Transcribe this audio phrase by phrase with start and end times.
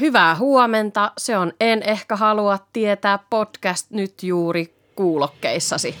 [0.00, 1.12] Hyvää huomenta.
[1.18, 5.94] Se on En ehkä halua tietää podcast nyt juuri kuulokkeissasi.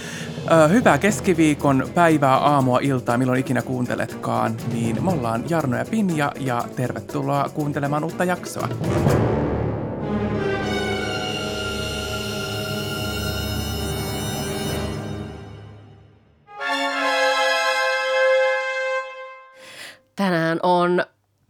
[0.74, 4.56] Hyvää keskiviikon päivää, aamua, iltaa, milloin ikinä kuunteletkaan.
[4.72, 8.68] Niin me ollaan Jarno ja Pinja ja tervetuloa kuuntelemaan uutta jaksoa.
[20.16, 21.04] Tänään on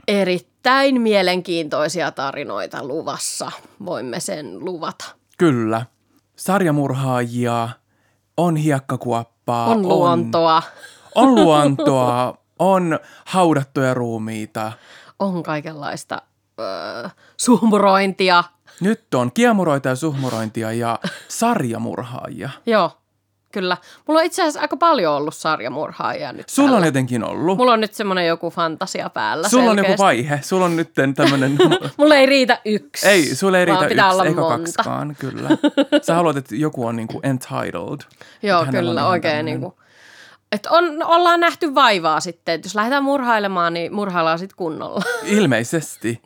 [0.09, 3.51] erittäin mielenkiintoisia tarinoita luvassa.
[3.87, 5.05] Voimme sen luvata.
[5.39, 5.87] Kyllä.
[6.37, 7.69] Sarjamurhaajia,
[8.37, 9.67] on hiekkakuoppaa.
[9.67, 10.63] On luontoa,
[11.15, 14.73] On, on luontoa, on haudattuja ruumiita.
[15.19, 16.23] on kaikenlaista
[16.61, 18.45] öö, suhmurointia.
[18.81, 22.51] Nyt on kiemuroita ja suhmurointia ja sarjamurhaajia.
[22.67, 22.91] Joo,
[23.55, 23.77] kyllä.
[24.07, 26.79] Mulla on itse asiassa aika paljon ollut sarjamurhaajia nyt Sulla täällä.
[26.79, 27.59] on jotenkin ollut.
[27.59, 30.03] Mulla on nyt semmoinen joku fantasia päällä Sulla on joku selkeästi.
[30.03, 30.41] vaihe.
[30.43, 31.57] Sulla on nyt tämmönen...
[31.99, 33.09] Mulla ei riitä yksi.
[33.09, 34.59] Ei, sulle ei riitä pitää yksi olla eikä monta.
[34.59, 35.49] kaksikaan, kyllä.
[36.03, 38.01] Sä haluat, että joku on niinku entitled.
[38.43, 39.75] Joo, kyllä, oikein niin kuin,
[40.53, 45.03] että on, ollaan nähty vaivaa sitten, että jos lähdetään murhailemaan, niin murhaillaan sitten kunnolla.
[45.25, 46.23] Ilmeisesti.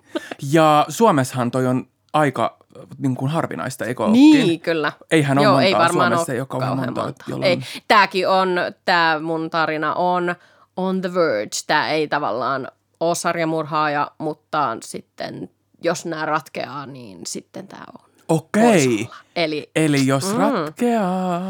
[0.53, 2.57] Ja Suomessahan toi on aika
[2.99, 4.61] niin kuin harvinaista, eikö niin, ookin?
[4.61, 4.93] kyllä.
[5.11, 7.25] Eihän ole Joo, ei varmaan Suomessa, ole kauhean montaa, monta.
[7.29, 10.35] jolla Ei, on- tämäkin on, tämä mun tarina on
[10.77, 11.51] on the verge.
[11.67, 12.69] Tämä ei tavallaan
[13.01, 15.51] ole sarjamurhaaja, mutta sitten
[15.83, 18.09] jos nämä ratkeaa, niin sitten tämä on.
[18.29, 19.09] Okei.
[19.37, 20.39] Eli Eli jos Mm.
[20.39, 21.41] ratkeaa.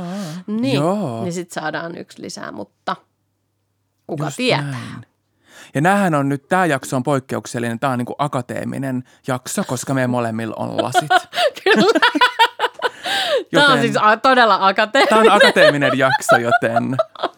[0.46, 1.22] niin, Joo.
[1.24, 2.96] niin sitten saadaan yksi lisää, mutta
[4.06, 4.62] kuka Just tietää.
[4.70, 5.06] näin.
[5.74, 9.94] Ja näähän on nyt, tämä jakso on poikkeuksellinen, tämä on niin kuin akateeminen jakso, koska
[9.94, 11.10] meidän molemmilla on lasit.
[11.64, 12.00] Kyllä.
[13.54, 15.08] Tämä on siis todella akateeminen.
[15.08, 16.96] Tämä on akateeminen jakso, joten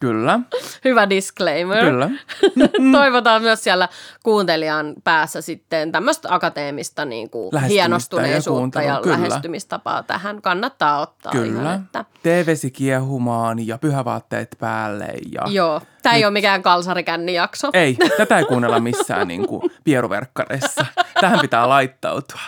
[0.00, 0.40] kyllä,
[0.84, 1.84] Hyvä disclaimer.
[1.84, 2.10] kyllä.
[2.92, 3.88] Toivotaan myös siellä
[4.24, 9.16] kuuntelijan päässä sitten tämmöistä akateemista niin kuin hienostuneisuutta ja ja, kyllä.
[9.16, 10.42] lähestymistapaa tähän.
[10.42, 11.74] Kannattaa ottaa ihan, Kyllä.
[11.74, 15.08] että Tee-vesi kiehumaan ja pyhävaatteet päälle.
[15.32, 15.42] Ja...
[15.46, 17.70] Joo, tämä ei ole mikään kalsarikänni jakso.
[17.72, 20.86] Ei, tätä ei kuunnella missään niin kuin pieruverkkareissa.
[21.20, 22.40] Tähän pitää laittautua.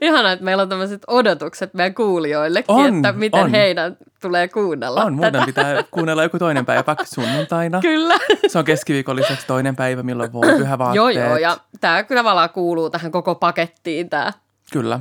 [0.00, 3.50] Ihana, että meillä on tämmöiset odotukset meidän kuulijoillekin, On, että miten on.
[3.50, 5.16] heidän tulee kuunnella On, tätä.
[5.16, 7.80] muuten pitää kuunnella joku toinen päivä, sunnuntaina.
[7.80, 8.14] Kyllä.
[8.46, 10.96] Se on keskiviikon lisäksi toinen päivä, milloin voi pyhävaatteet.
[10.96, 14.32] joo, joo, ja tämä kyllä tavallaan kuuluu tähän koko pakettiin tämä
[14.72, 15.00] Kyllä,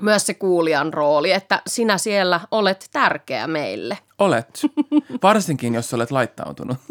[0.00, 3.98] myös se kuulijan rooli, että sinä siellä olet tärkeä meille.
[4.18, 4.60] olet.
[5.22, 6.76] Varsinkin, jos olet laittautunut.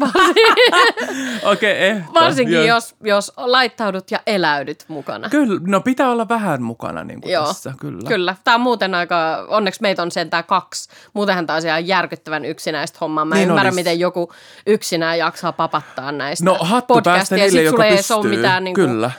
[1.42, 2.12] Okei, okay, ehto.
[2.14, 5.28] Varsinkin, jos, jos laittaudut ja eläydyt mukana.
[5.28, 8.08] Kyllä, no pitää olla vähän mukana niin kuin Joo, tässä, kyllä.
[8.08, 8.36] Kyllä.
[8.44, 10.88] Tämä on muuten aika, onneksi meitä on sentään kaksi.
[11.12, 13.24] Muutenhan tämä on ihan järkyttävän yksinäistä hommaa.
[13.24, 13.74] Mä en Niin ymmärrä, olis.
[13.74, 14.32] miten joku
[14.66, 17.38] yksinään jaksaa papattaa näistä No hattu päästä podcastia.
[17.38, 18.16] niille, joka ei pystyy.
[18.16, 19.10] ole mitään niin kuin, Kyllä.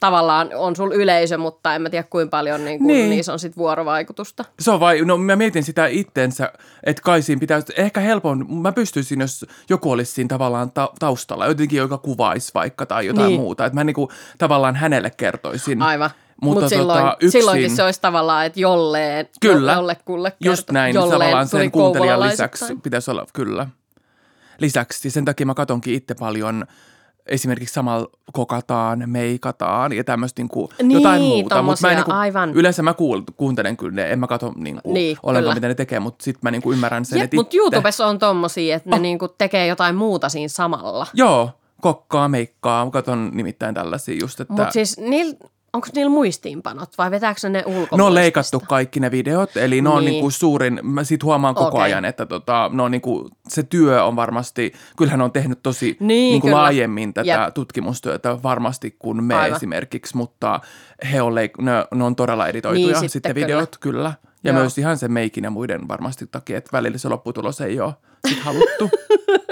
[0.00, 3.10] Tavallaan on sul yleisö, mutta en mä tiedä kuinka paljon niin kuin, Niin.
[3.10, 4.44] niissä on sit vuorovaikutusta.
[4.60, 6.52] Se on vai, no mä mietin sitä itsensä,
[6.84, 11.46] että kai siinä pitäisi, ehkä helpon, mä pystyisin, jos joku olisi siinä tavallaan ta- taustalla,
[11.46, 13.40] jotenkin joka kuvaisi vaikka tai jotain Niin.
[13.40, 15.82] muuta, että mä niinku tavallaan hänelle kertoisin.
[15.82, 16.10] Aivan.
[16.42, 19.72] Mutta Mut silloin, tota, yksin, silloinkin se olisi tavallaan, että jolleen, Kyllä.
[19.72, 23.66] jollekulle Just kerto- näin, jolleen tavallaan sen kuuntelijan lisäksi pitäisi olla, kyllä.
[24.58, 26.66] Lisäksi sen takia mä katonkin itse paljon
[27.28, 31.42] esimerkiksi samalla kokataan, meikataan ja tämmöistä niinku Niin, jotain muuta.
[31.42, 32.54] Mut mä en tommosia, niinku, aivan.
[32.54, 36.00] Yleensä mä kuul, kuuntelen kyllä ne, en mä katso niinku Niin, ollenkaan mitä ne tekee,
[36.00, 39.02] mutta sitten mä niinku ymmärrän sen, Jep, että mutta YouTubessa on tommosia, että ne oh.
[39.02, 41.06] niinku tekee jotain muuta siinä samalla.
[41.14, 41.50] Joo,
[41.80, 42.90] kokkaa, meikkaa.
[42.90, 44.54] Katon nimittäin tällaisia just, että...
[44.54, 45.34] Mutta siis niil,
[45.72, 47.96] onko niillä muistiinpanot vai vetääkö ne ulkomuistista?
[47.96, 50.10] Ne on leikattu kaikki ne videot, eli ne on Niin.
[50.12, 51.80] niinku suurin, mä sit huomaan koko Okei.
[51.82, 56.32] ajan, että tota, ne on niinku, se työ on varmasti, kyllähän on tehnyt tosi Niin,
[56.32, 56.56] niinku kyllä.
[56.56, 57.54] laajemmin tätä Jep.
[57.54, 59.56] tutkimustyötä varmasti kuin me Aivan.
[59.56, 60.60] esimerkiksi, mutta
[61.12, 63.98] he on leik- ne, ne on todella editoituja Niin, sitten, sitten videot, kyllä.
[63.98, 64.12] kyllä.
[64.44, 64.60] Ja Joo.
[64.60, 67.94] myös ihan se meikin ja muiden varmasti takia, että välillä se lopputulos ei ole
[68.28, 68.90] sit haluttu.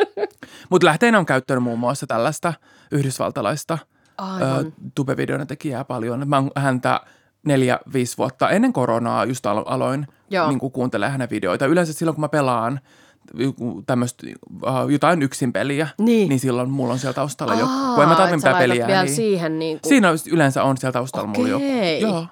[0.71, 2.53] Mutta lähteenä on käyttänyt muun muassa tällaista
[2.93, 3.79] yhdysvaltalaista
[4.19, 4.67] Aivan.
[4.67, 6.29] ö, tekijää paljon.
[6.29, 7.01] Mä oon häntä
[7.47, 10.49] neljä, viisi vuotta ennen koronaa just alo- aloin Joo.
[10.49, 11.67] niin kuuntelemaan hänen videoita.
[11.67, 12.81] Yleensä silloin, kun mä pelaan
[13.35, 14.27] joku tämmöistä
[14.63, 16.29] uh, jotain yksin peliä, Niin.
[16.29, 17.73] niin silloin mulla on siellä taustalla joku.
[17.73, 19.89] Aa, Kun en mä tarvitse mitään peliä, vielä niin siihen niin kuin...
[19.89, 21.65] siinä yleensä on siellä taustalla mulla joku.
[21.65, 22.01] Okei.
[22.01, 22.27] Joo.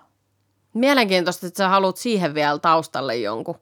[0.75, 3.55] Mielenkiintoista, että sä haluat siihen vielä taustalle jonkun.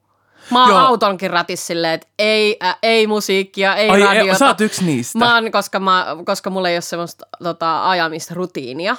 [0.50, 0.78] Mä oon Joo.
[0.78, 4.38] autonkin ratissa silleen, että ei, äh, ei musiikkia, ei Ai, radiota.
[4.38, 5.18] sä oot yksi niistä.
[5.18, 8.96] Mä oon, koska, mä, koska mulla ei ole semmoista tota, ajamisrutiinia.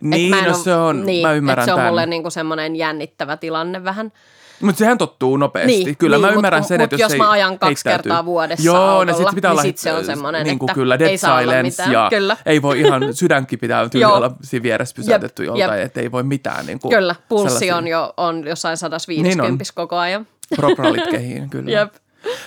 [0.00, 1.86] Niin, mä no oo- se on- niin, mä ymmärrän se on tän.
[1.88, 4.12] mulle niinku semmoinen jännittävä tilanne vähän.
[4.60, 5.84] Mutta sehän tottuu nopeasti.
[5.84, 7.58] Niin, kyllä niin, mä mut ymmärrän kun- sen, mut että jos, jos ei mä ajan
[7.58, 8.02] kaksi heittäytyy.
[8.02, 10.74] kertaa vuodessa Joo, autolla, sit pitää niin olla sit se on semmonen, niin kuin että
[10.74, 11.92] kyllä dead ei saa olla silence mitään.
[11.92, 12.36] ja Kyllä.
[12.46, 16.66] ei voi ihan sydänkin pitää tyyli olla siinä vieressä pysäytetty joltain, että ei voi mitään.
[16.66, 20.26] Niin kuin Kyllä, pulssi sellaisia on jo on jossain 150 Niin koko ajan.
[20.56, 21.70] Propralit kehiin, kyllä.
[21.70, 21.94] Jep.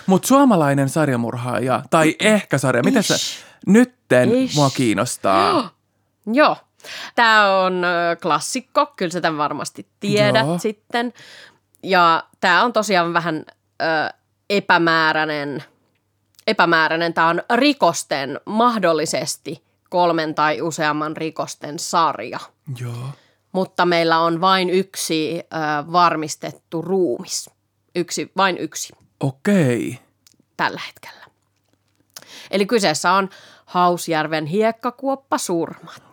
[0.05, 3.15] Mutta suomalainen sarjamurhaaja, tai ehkä sarja, miten se
[3.67, 4.55] nytten Ish.
[4.55, 5.73] mua kiinnostaa?
[6.33, 6.57] Joo.
[7.15, 7.83] Tämä on
[8.21, 10.57] klassikko, kyllä sä tämän varmasti tiedät Joo.
[10.59, 11.13] sitten.
[11.83, 13.45] Ja tämä on tosiaan vähän
[13.81, 13.85] ö,
[14.49, 15.63] epämääräinen,
[16.47, 17.13] epämääräinen.
[17.13, 22.39] Tämä on rikosten, mahdollisesti kolmen tai useamman rikosten sarja.
[22.79, 23.09] Joo.
[23.51, 25.57] Mutta meillä on vain yksi ö,
[25.91, 27.49] varmistettu ruumis.
[27.99, 29.99] Yksi, vain yksi Okei.
[30.57, 31.25] tällä hetkellä.
[32.51, 33.29] Eli kyseessä on
[33.65, 36.03] Hausjärven hiekkakuoppa surmat.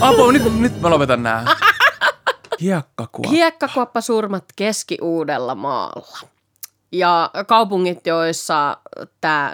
[0.00, 1.44] Apo, nyt, nyt mä lopetan nää.
[2.60, 3.30] Hiekkakuoppa.
[3.30, 6.18] Hiekkakuoppasurmat Keski-Uudellamaalla.
[6.92, 8.76] Ja kaupungit, joissa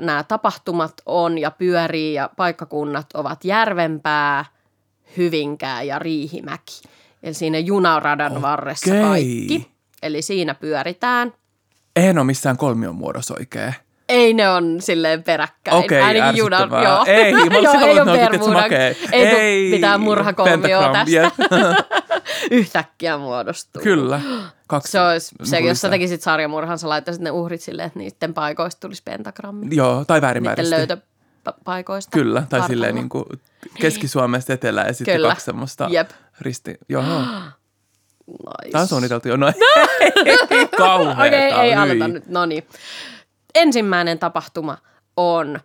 [0.00, 4.44] nämä tapahtumat on ja pyörii ja paikkakunnat ovat Järvenpää,
[5.16, 6.82] Hyvinkää ja Riihimäki.
[7.22, 9.02] Eli siinä junaradan varressa Okei.
[9.02, 9.70] kaikki.
[10.02, 11.32] Eli siinä pyöritään.
[11.96, 13.74] En ole missään kolmion muodossa oikein.
[14.08, 15.76] Ei ne on silleen peräkkäin.
[15.76, 17.04] Okei, Ainakin junan, joo.
[17.06, 18.72] Ei, mä joo, ei ole Bermudan-.
[18.72, 21.10] Ei, ei Ei, mitään murhakolmioa tästä.
[21.14, 21.34] jep.
[22.50, 23.82] Yhtäkkiä muodostuu.
[23.82, 24.20] Kyllä.
[24.66, 28.34] Kaksi Se olisi, se, jos sä tekisit sarjamurhan, sä laittaisit ne uhrit silleen, että niiden
[28.34, 29.66] paikoista tulisi pentagrammi.
[29.70, 30.96] Joo, tai Niiden väärinmääräisesti.
[31.46, 32.10] Löytöpaikoista.
[32.18, 32.66] Kyllä, tai kartalla.
[32.66, 33.24] silleen niin kuin
[33.80, 35.28] Keski-Suomesta etelään ja sitten Kyllä.
[35.28, 36.10] kaksi semmoista Jep.
[36.40, 36.78] risti.
[36.88, 38.70] Joo, Nice.
[38.72, 39.54] tämä on suunniteltu jo noin.
[40.78, 41.22] Kauheeta.
[41.22, 42.26] Okei, okay, ei aloita nyt.
[42.26, 42.66] No niin.
[43.54, 44.78] Ensimmäinen tapahtuma
[45.16, 45.56] on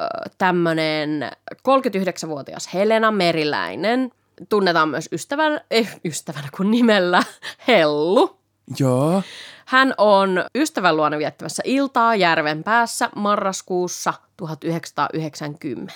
[0.00, 0.04] ö,
[0.38, 4.10] tämmöinen 39-vuotias Helena Meriläinen.
[4.48, 7.22] Tunnetaan myös ystävänä, eh, ystävänä kuin nimellä
[7.68, 8.38] Hellu.
[8.78, 9.22] Joo,
[9.66, 14.14] Hän on ystävän luona viettävässä iltaa Järvenpäässä marraskuussa
[14.46, 15.92] 1990.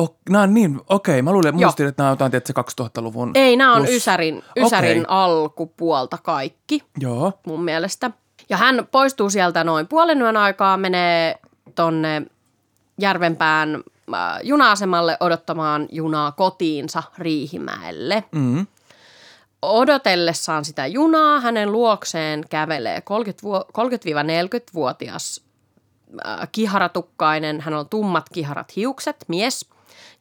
[0.00, 1.66] o, nämä on niin, okei, mä luulen, Joo.
[1.68, 2.52] muistin, että nämä on tietysti
[2.82, 3.30] 2000-luvun.
[3.34, 3.94] Ei, nämä on plus.
[3.94, 5.04] Ysärin, Ysärin Okei.
[5.08, 8.10] alkupuolta kaikki Joo, mun mielestä.
[8.48, 11.38] Ja hän poistuu sieltä noin puolen yön aikaa, menee
[11.74, 12.22] tonne
[13.00, 13.74] Järvenpään
[14.14, 18.24] äh, juna-asemalle odottamaan junaa kotiinsa Riihimäelle.
[18.32, 18.66] mm,
[19.62, 25.40] Odotellessaan sitä junaa hänen luokseen kävelee 30 vuo- 30-40-vuotias
[26.26, 29.68] äh, kiharatukkainen, hän on tummat kiharat hiukset, mies,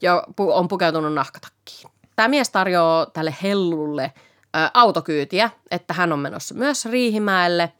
[0.02, 1.92] ja pu- on pukeutunut nahkatakkiin.
[2.16, 7.72] Tämä mies tarjoaa tälle Hellulle äh, autokyytiä, että hän on menossa myös Riihimäelle,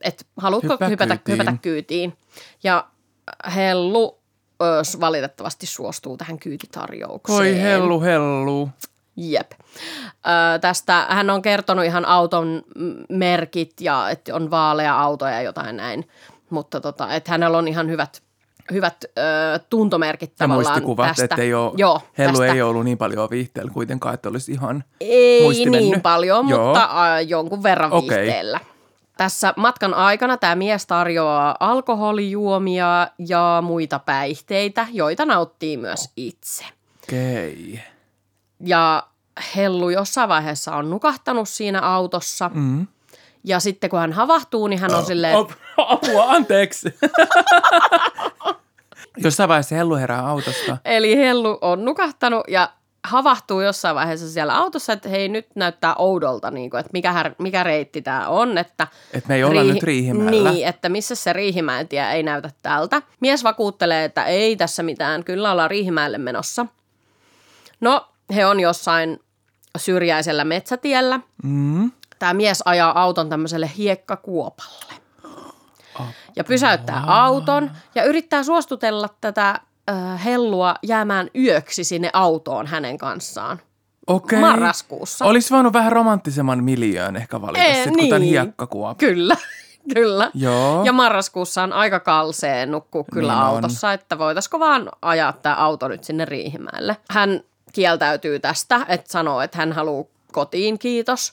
[0.00, 1.38] että haluatko Hyppää hypätä, kyytiin.
[1.40, 2.16] hypätä kyytiin.
[2.62, 2.86] Ja
[3.54, 4.18] Hellu
[4.62, 7.38] ö, valitettavasti suostuu tähän kyytitarjoukseen.
[7.38, 8.68] voi hellu, hellu.
[9.16, 9.50] Jep.
[9.52, 12.62] Ö, tästä hän on kertonut ihan auton
[13.08, 16.08] merkit ja että on vaalea auto ja jotain näin.
[16.50, 18.22] Mutta tota, että hänellä on ihan hyvät,
[18.72, 19.10] hyvät ö,
[19.70, 21.24] tuntomerkit Ja tavallaan muistikuvat, tästä.
[21.24, 22.54] että ei ole, Joo, hellu tästä.
[22.54, 26.66] ei ollut niin paljon viihteellä kuitenkaan, että olisi ihan, Ei niin paljon, Joo.
[26.66, 28.08] mutta äh, jonkun verran Okei.
[28.22, 28.60] viihteellä.
[29.16, 36.64] Tässä matkan aikana tämä mies tarjoaa alkoholijuomia ja muita päihteitä, joita nauttii myös itse.
[37.04, 37.80] okei.
[38.64, 39.02] Ja
[39.56, 42.50] Hellu jossain vaiheessa on nukahtanut siinä autossa.
[42.54, 42.86] Mm.
[43.44, 45.52] Ja sitten kun hän havahtuu, niin hän on silleen, Ap-
[45.88, 46.94] Apua, anteeksi.
[49.24, 50.76] Jossain vaiheessa hellu herää autosta.
[50.84, 52.70] eli Hellu on nukahtanut ja
[53.04, 57.34] havahtuu jossain vaiheessa siellä autossa, että hei nyt näyttää oudolta, niin kuin, että mikä, här,
[57.38, 58.58] mikä reitti tämä on.
[58.58, 60.50] Että Että me ei olla nyt Riihimäellä.
[60.52, 63.02] Niin, että missä se Riihimäentie ei näytä tältä.
[63.20, 66.66] Mies vakuuttelee, että ei tässä mitään, kyllä ollaan Riihimäelle menossa.
[67.80, 69.20] No, he on jossain
[69.78, 71.20] syrjäisellä metsätiellä.
[71.42, 71.90] Mm.
[72.20, 74.94] Tämä mies ajaa auton tämmöiselle hiekkakuopalle.
[76.36, 79.60] Ja pysäyttää auton ja yrittää suostutella tätä
[79.90, 83.60] äh, hellua jäämään yöksi sinne autoon hänen kanssaan.
[84.06, 84.40] Okei.
[84.40, 85.24] Marraskuussa.
[85.24, 88.30] Olisi voinut vähän romanttisemman miljöön ehkä valita Ei, sit, kun tämän niin.
[88.30, 88.96] hiekkakuopan.
[88.96, 89.36] Kyllä,
[89.94, 90.30] kyllä.
[90.34, 90.84] Joo.
[90.84, 93.46] Ja marraskuussa on aika kalsee nukkua kyllä Niin on.
[93.48, 96.96] autossa, että voitaisiko vaan ajaa tämä auto nyt sinne Riihimäelle.
[97.10, 97.40] Hän
[97.72, 101.32] kieltäytyy tästä, että sanoo, että hän haluaa kotiin, kiitos.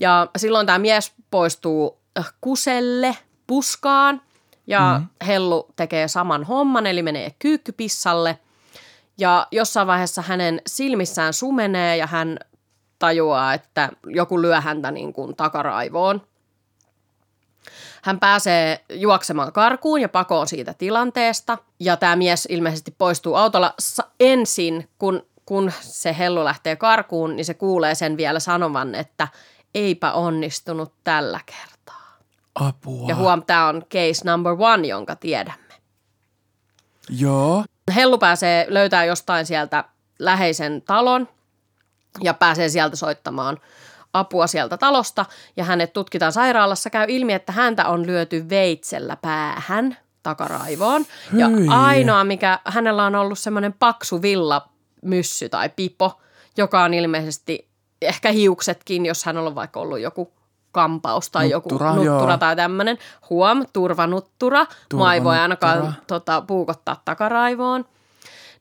[0.00, 3.16] Ja silloin tämä mies poistuu äh, kuselle,
[3.46, 4.22] puskaan
[4.66, 5.26] ja mm.
[5.26, 8.38] Hellu tekee saman homman, eli menee kyykkypissalle.
[9.18, 12.38] Ja jossain vaiheessa hänen silmissään sumenee ja hän
[12.98, 16.22] tajuaa, että joku lyö häntä niin kuin takaraivoon.
[18.02, 21.58] Hän pääsee juoksemaan karkuun ja pakoon siitä tilanteesta.
[21.80, 23.74] Ja tämä mies ilmeisesti poistuu autolla
[24.20, 29.28] ensin, kun, kun se hellu lähtee karkuun, niin se kuulee sen vielä sanovan, että
[29.74, 32.18] eipä onnistunut tällä kertaa.
[32.54, 33.08] Apua.
[33.08, 35.74] Ja huom, tämä on case number one, jonka tiedämme.
[37.08, 37.64] Joo.
[37.94, 39.84] Hellu pääsee löytää jostain sieltä
[40.18, 41.28] läheisen talon
[42.20, 43.58] ja pääsee sieltä soittamaan
[44.12, 46.90] apua sieltä talosta ja hänet tutkitaan sairaalassa.
[46.90, 51.04] Käy ilmi, että häntä on lyöty veitsellä päähän takaraivoon.
[51.32, 51.68] Ja Hyi.
[51.68, 54.68] ainoa, mikä hänellä on ollut semmoinen paksu villa
[55.02, 56.20] myssy tai pipo,
[56.56, 57.69] joka on ilmeisesti
[58.02, 60.32] ehkä hiuksetkin, jos hän on vaikka ollut joku
[60.72, 62.38] kampaus tai Nuttura, joku nuttura joo.
[62.38, 62.98] tai tämmöinen.
[63.30, 64.66] Huom, turvanuttura.
[64.94, 66.06] Mua ei voi ainakaan Turvanuttura.
[66.06, 67.84] tota, puukottaa takaraivoon.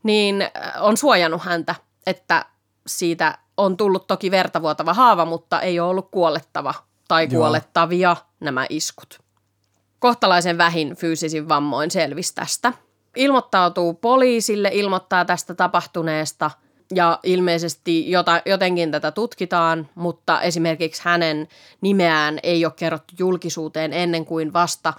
[0.03, 2.46] Niin äh, on suojannut häntä, että
[2.88, 6.74] siitä on tullut toki vertavuotava haava, mutta ei ole ollut kuolettava
[7.08, 7.39] tai Joo.
[7.41, 9.19] kuolettavia nämä iskut.
[10.00, 12.74] Kohtalaisen vähin fyysisin vammoin selvisi tästä.
[13.15, 16.51] Ilmoittautuu poliisille, ilmoittaa tästä tapahtuneesta
[16.96, 21.48] ja ilmeisesti jota, jotenkin tätä tutkitaan, mutta esimerkiksi hänen
[21.81, 24.93] nimeään ei ole kerrottu julkisuuteen ennen kuin vasta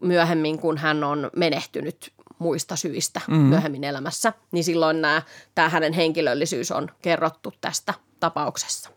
[0.00, 3.36] myöhemmin, kun hän on menehtynyt muista syistä mm.
[3.36, 5.22] myöhemmin elämässä, niin silloin nämä,
[5.54, 8.90] tämä hänen henkilöllisyys on kerrottu tästä tapauksessa.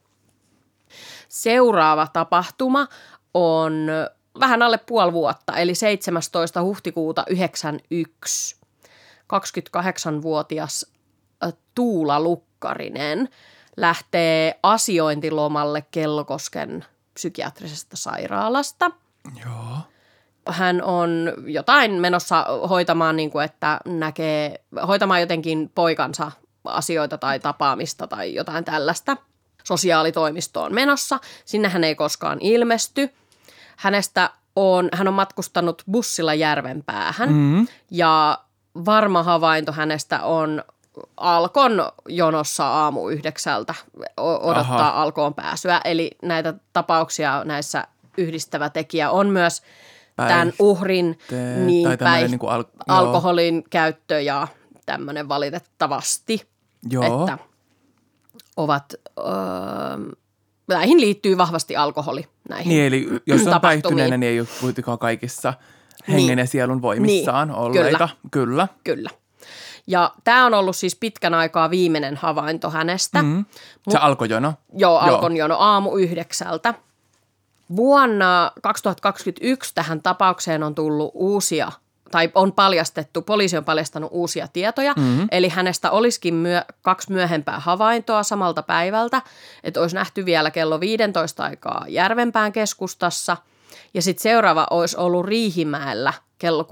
[1.30, 2.88] Seuraava tapahtuma
[3.34, 3.88] on
[4.40, 6.62] vähän alle puoli vuotta, eli 17.
[6.62, 8.56] huhtikuuta 1991.
[9.34, 10.95] 28-vuotias ö,
[11.76, 13.30] Tuula Lukkarinen
[13.78, 18.92] lähtee asiointilomalle Kellokosken psykiatrisesta sairaalasta–
[19.46, 19.78] Joo.
[20.50, 26.32] hän on jotain menossa hoitamaan, niin kuin, että näkee, hoitamaan jotenkin poikansa
[26.66, 29.18] asioita tai tapaamista tai jotain tällaista.
[29.64, 31.20] Sosiaalitoimistoon menossa.
[31.46, 33.10] Sinne hän ei koskaan ilmesty.
[33.78, 37.68] Hänestä on, hän on matkustanut bussilla Järvenpäähän Mm.
[37.92, 38.40] ja
[38.86, 40.64] varma havainto hänestä on
[41.18, 41.72] Alkon
[42.10, 43.76] jonossa aamu yhdeksältä
[44.18, 44.60] odottaa
[44.90, 45.02] Aha.
[45.02, 45.82] Alkoon pääsyä.
[45.86, 47.88] Eli näitä tapauksia näissä
[48.18, 49.62] yhdistävä tekijä on myös
[50.16, 51.20] Päihteet tämän uhrin
[51.66, 52.98] niin päih- niinku al- joo.
[52.98, 54.48] alkoholin käyttö ja
[54.86, 56.48] tämmöinen valitettavasti,
[56.90, 57.04] Joo.
[57.22, 57.38] että
[58.58, 59.26] ovat, öö,
[60.68, 65.54] näihin liittyy vahvasti alkoholi näihin Niin, eli jos on päihtyneenä, niin ei ole kuitenkaan kaikissa
[66.08, 66.40] hengen Niin.
[66.40, 68.10] ja sielun voimissaan Niin, olleita.
[68.32, 68.68] Kyllä.
[68.84, 69.10] Kyllä.
[69.88, 73.22] Ja tämä on ollut siis pitkän aikaa viimeinen havainto hänestä.
[73.22, 73.30] Mm.
[73.30, 73.46] Mm.
[73.90, 74.54] Se alkojono.
[74.74, 76.74] Joo, Alkon jono aamu yhdeksältä.
[77.76, 81.72] Vuonna 2021 tähän tapaukseen on tullut uusia,
[82.12, 84.94] tai on paljastettu, poliisi on paljastanut uusia tietoja.
[84.98, 85.28] Mm-hmm.
[85.32, 89.22] Eli hänestä olisikin myö, kaksi myöhempää havaintoa samalta päivältä,
[89.64, 93.38] että olisi nähty vielä kello 15 aikaa Järvenpään keskustassa.
[93.94, 96.64] Ja sitten seuraava olisi ollut Riihimäellä kello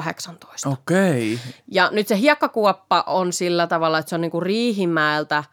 [0.00, 0.72] 16-18.
[0.72, 1.38] Okei.
[1.70, 5.44] Ja nyt se hiekkakuoppa on sillä tavalla, että se on niinku Riihimäeltä,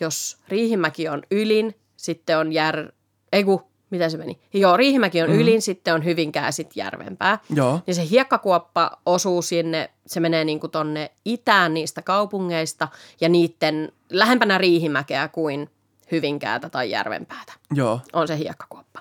[0.00, 2.92] jos Riihimäki on ylin, sitten on jär...
[3.32, 4.40] Ei kun, mitä se meni?
[4.54, 5.36] Joo, Riihimäki on mm.
[5.36, 7.38] ylin, sitten on Hyvinkää, sitten Järvenpää.
[7.54, 7.80] Joo.
[7.86, 12.88] Ja se hiekkakuoppa osuu sinne, se menee niinku tonne itään niistä kaupungeista
[13.20, 15.70] ja niiden lähempänä Riihimäkeä kuin
[16.12, 18.00] Hyvinkäätä tai Järvenpäätä Joo.
[18.12, 19.00] on se hiekkakuoppa.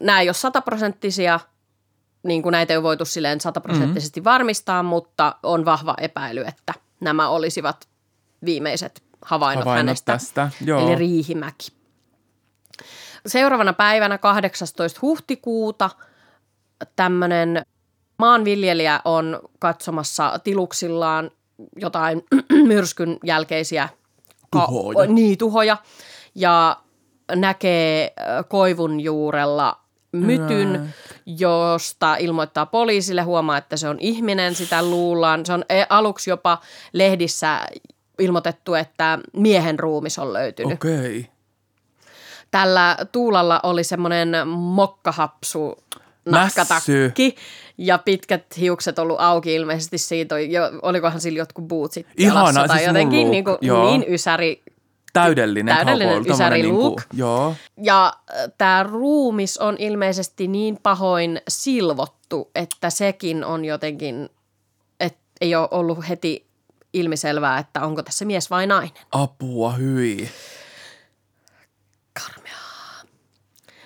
[0.00, 1.40] Nämä ei ole sataprosenttisia,
[2.24, 4.30] niin kuin näitä ei ole voitu silleen sataprosenttisesti mm-hmm.
[4.30, 7.88] varmistaa, mutta on vahva epäily, että nämä olisivat
[8.44, 10.12] viimeiset havainnot, Havainnot hänestä.
[10.12, 10.50] tästä.
[10.64, 10.86] Joo.
[10.86, 11.72] Eli Riihimäki.
[13.26, 14.98] Seuraavana päivänä 18.
[15.02, 15.90] huhtikuuta
[16.96, 17.66] tämmöinen
[18.18, 21.30] maanviljelijä on katsomassa tiluksillaan
[21.76, 22.24] jotain
[22.68, 23.88] myrskyn jälkeisiä
[24.50, 25.10] ka- Tuhoja.
[25.10, 25.76] Niin, tuhoja.
[26.34, 26.76] Ja
[27.34, 28.12] näkee
[28.48, 29.80] koivun juurella
[30.12, 30.94] mytyn.
[31.26, 35.46] Josta ilmoittaa poliisille, huomaa, että se on ihminen, sitä luullaan.
[35.46, 36.58] Se on e- aluksi jopa
[36.92, 37.60] lehdissä
[38.18, 40.74] ilmoitettu, että miehen ruumis on löytynyt.
[40.74, 41.26] Okei.
[42.50, 45.78] Tällä Tuulalla oli semmoinen mokkahapsu
[46.24, 47.36] nahkatakki
[47.78, 52.76] ja pitkät hiukset ollut auki ilmeisesti siitä, jo, olikohan sillä jotkut bootsit Ihana, jalassa tai
[52.76, 53.90] siis jotenkin niin, kuin, joo.
[53.90, 54.62] niin ysäri.
[55.14, 57.00] Täydellinen, Täydellinen cowboy, ysäri look.
[57.00, 57.54] Niinku, joo.
[57.82, 58.12] Ja
[58.58, 64.28] tämä ruumis on ilmeisesti niin pahoin silvottu, että sekin on jotenkin,
[65.00, 66.46] että ei ole ollut heti
[66.92, 69.04] ilmiselvää, että onko tässä mies vai nainen.
[69.12, 70.28] Apua, hyi.
[72.12, 73.02] Karmeaa.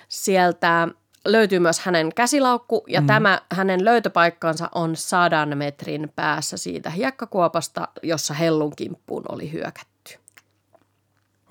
[0.07, 0.87] Sieltä
[1.25, 3.07] löytyy myös hänen käsilaukku ja mm.
[3.07, 9.98] tämä hänen löytöpaikkansa on sadan metrin päässä siitä hiekkakuopasta, jossa hellun kimppuun oli hyökätty.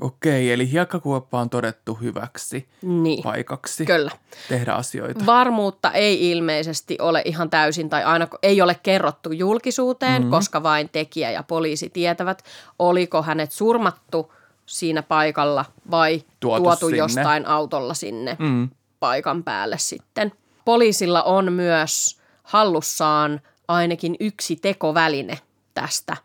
[0.00, 3.23] Okei, eli hiekkakuoppa on todettu hyväksi Niin.
[3.23, 4.11] paikaksi Kyllä.
[4.49, 5.26] tehdä asioita.
[5.26, 10.31] Varmuutta ei ilmeisesti ole ihan täysin tai aina ei ole kerrottu julkisuuteen, mm.
[10.31, 12.43] koska vain tekijä ja poliisi tietävät,
[12.78, 14.33] oliko hänet surmattu
[14.67, 16.99] siinä paikalla vai Tuotu tuotu, sinne.
[16.99, 18.69] jostain autolla sinne Mm.
[19.00, 20.33] paikan päälle sitten.
[20.64, 25.38] Poliisilla on myös hallussaan ainakin yksi tekoväline
[25.75, 26.17] tästä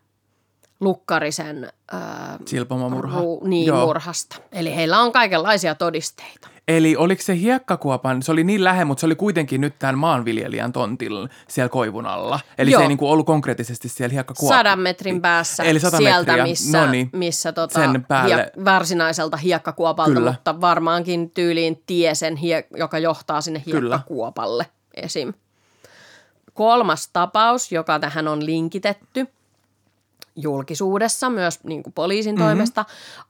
[0.84, 3.20] Lukkarisen ää, Silpomamurha.
[3.20, 3.86] ru- niin, Joo.
[3.86, 4.36] murhasta.
[4.52, 6.48] Eli heillä on kaikenlaisia todisteita.
[6.68, 10.74] Eli oliko se hiekkakuopan, se oli niin lähellä, mutta se oli kuitenkin nyt tämän maanviljelijän
[10.74, 12.40] tontilla siellä koivun alla.
[12.58, 12.80] Eli Joo.
[12.80, 14.58] se ei niinku ollut konkreettisesti siellä hiekkakuopassa.
[14.60, 17.10] Sadan metrin päässä Eli sata sieltä, metriä, missä, noniin.
[17.14, 18.52] missä tota, Sen päälle.
[18.58, 20.32] hiek- varsinaiselta hiekkakuopalta, Kyllä.
[20.32, 23.96] mutta varmaankin tyyliin tie sen, hie- joka johtaa sinne Kyllä.
[23.96, 25.34] hiekkakuopalle esim.
[26.54, 29.28] Kolmas tapaus, joka tähän on linkitetty
[30.36, 32.46] julkisuudessa myös niin kuin poliisin mm-hmm.
[32.46, 32.86] toimesta,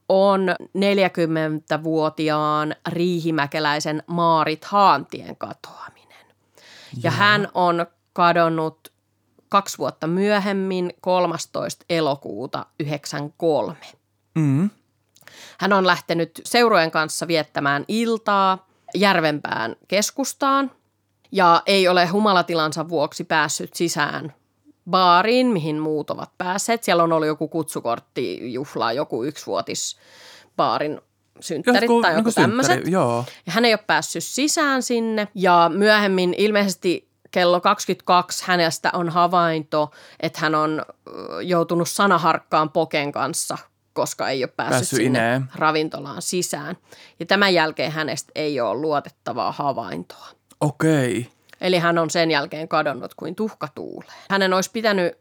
[0.09, 6.25] on 40-vuotiaan riihimäkeläisen Maarit Haantien katoaminen.
[7.03, 8.93] Ja hän on kadonnut
[9.49, 11.85] kaksi vuotta myöhemmin, 13.
[11.89, 13.75] elokuuta 93.
[14.35, 14.69] Mm.
[15.59, 20.71] Hän on lähtenyt seurojen kanssa viettämään iltaa Järvenpään keskustaan
[21.31, 24.33] ja ei ole humalatilansa vuoksi päässyt sisään
[24.89, 26.83] baariin, mihin muut ovat päässeet.
[26.83, 29.97] Siellä on ollut joku kutsukorttijuhla, joku yksivuotis
[30.57, 31.01] baarin
[31.39, 32.87] synttärit tai joku niinku tämmöiset.
[32.87, 39.91] Ja hän ei ole päässyt sisään sinne ja myöhemmin ilmeisesti kello 22 hänestä on havainto,
[40.19, 40.81] että hän on
[41.43, 43.57] joutunut sanaharkkaan poken kanssa,
[43.93, 45.45] koska ei ole päässyt, Päässyt sinne ineen.
[45.55, 46.77] ravintolaan sisään.
[47.19, 50.27] Ja tämän jälkeen hänestä ei ole luotettavaa havaintoa.
[50.61, 51.27] Okei.
[51.63, 54.11] Eli hän on sen jälkeen kadonnut kuin tuhka tuuleen.
[54.29, 55.17] Hänen olisi pitänyt,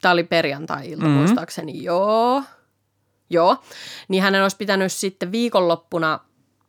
[0.00, 1.06] tämä oli perjantai-ilta Mhm.
[1.06, 1.18] mm-hmm.
[1.18, 2.42] muistaakseni, joo,
[3.30, 3.56] joo,
[4.08, 6.20] niin hänen olisi pitänyt sitten viikonloppuna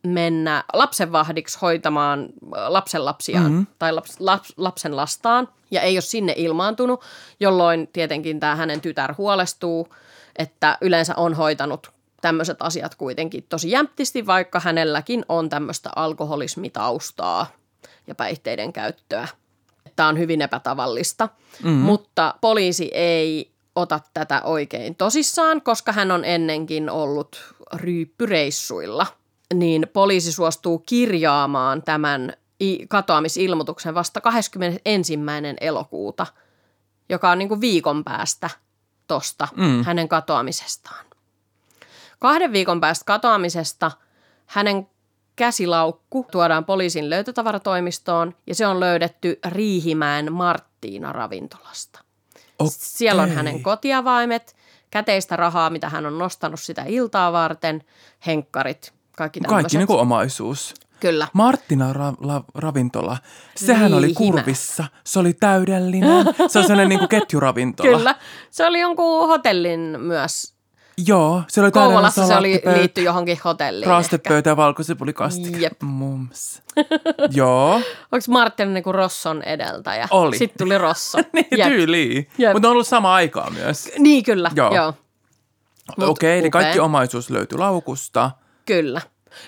[0.06, 2.28] mennä lapsenvahdiksi hoitamaan äh,
[2.68, 3.52] lapsenlapsiaan Mhm.
[3.52, 3.66] mm-hmm.
[3.78, 7.04] tai laps, laps, lapsen lastaan ja ei ole sinne ilmaantunut,
[7.40, 9.88] jolloin tietenkin tämä hänen tytär huolestuu,
[10.36, 11.90] että yleensä on hoitanut
[12.20, 17.46] tämmöiset asiat kuitenkin tosi jämptisti, vaikka hänelläkin on tämmöistä alkoholismitaustaa
[18.06, 19.28] ja päihteiden käyttöä.
[19.96, 21.28] Tämä on hyvin epätavallista,
[21.62, 21.70] mm.
[21.70, 29.06] mutta poliisi ei ota tätä oikein tosissaan, koska hän on ennenkin ollut ryyppyreissuilla.
[29.54, 32.32] Niin poliisi suostuu kirjaamaan tämän
[32.88, 35.18] katoamisilmoituksen vasta 21.
[35.60, 36.26] elokuuta,
[37.08, 38.50] joka on niin kuin viikon päästä
[39.06, 39.84] tosta mm.
[39.84, 41.04] hänen katoamisestaan.
[42.18, 43.90] Kahden viikon päästä katoamisesta
[44.46, 44.88] hänen
[45.42, 52.00] käsilaukku tuodaan poliisin löytötavaratoimistoon ja se on löydetty Riihimäen Marttiina ravintolasta.
[52.58, 52.70] Okei.
[52.78, 54.56] Siellä on hänen kotiavaimet,
[54.90, 57.82] käteistä rahaa, mitä hän on nostanut sitä iltaa varten,
[58.26, 59.62] henkkarit, kaikki tämmöiset.
[59.62, 60.74] Kaikki niinku omaisuus.
[61.00, 61.28] Kyllä.
[61.32, 63.16] Marttina ra- la- ravintola,
[63.56, 64.18] sehän oli Riihimä.
[64.18, 64.84] kurvissa.
[65.04, 66.26] Se oli täydellinen.
[66.48, 67.96] Se on sellainen niinku ketjuravintola.
[67.96, 68.14] Kyllä.
[68.50, 70.54] Se oli jonkun hotellin myös.
[71.06, 73.86] Joo, se oli Kouvolassa se oli liitty johonkin hotelliin.
[73.86, 75.58] Raastepöytä ja valkosipulikastike.
[75.58, 75.82] Jep.
[75.82, 76.62] Mums.
[77.30, 77.74] Joo,
[78.12, 80.08] Onko Martin niinku Rosson edeltäjä?
[80.10, 80.38] Oli.
[80.38, 81.18] Sitten tuli Rosso.
[81.32, 81.68] niin Jep.
[81.68, 82.28] tyyliin.
[82.52, 83.90] Mutta on ollut sama aikaa myös.
[83.98, 84.74] Niin kyllä, Joo.
[84.74, 84.94] joo.
[86.00, 86.50] Okei, eli upea.
[86.50, 88.30] kaikki omaisuus löytyi laukusta.
[88.66, 89.00] Kyllä.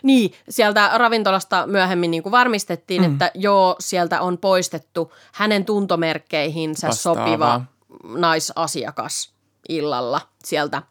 [0.03, 3.13] Niin, sieltä ravintolasta myöhemmin niin kuin varmistettiin, mm.
[3.13, 7.25] että joo, sieltä on poistettu hänen tuntomerkkeihinsä Vastaavaa.
[7.27, 7.61] sopiva
[8.05, 9.35] naisasiakas
[9.69, 10.83] illalla sieltä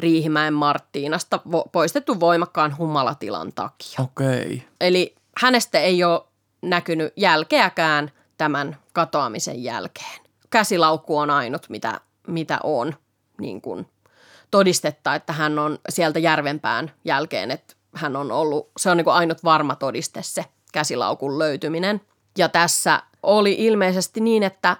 [0.00, 3.98] Riihimäen Marttiinasta vo- poistettu voimakkaan humalatilan takia.
[3.98, 4.62] Okei.
[4.80, 6.20] Eli hänestä ei ole
[6.62, 10.20] näkynyt jälkeäkään tämän katoamisen jälkeen.
[10.50, 12.94] Käsilaukku on ainut, mitä, mitä on
[13.40, 13.88] niin kuin
[14.50, 19.14] todistetta, että hän on sieltä Järvenpään jälkeen, että hän on ollut, se on niin kuin
[19.14, 22.00] ainut varma todiste se käsilaukun löytyminen.
[22.38, 24.76] Ja tässä oli ilmeisesti niin, että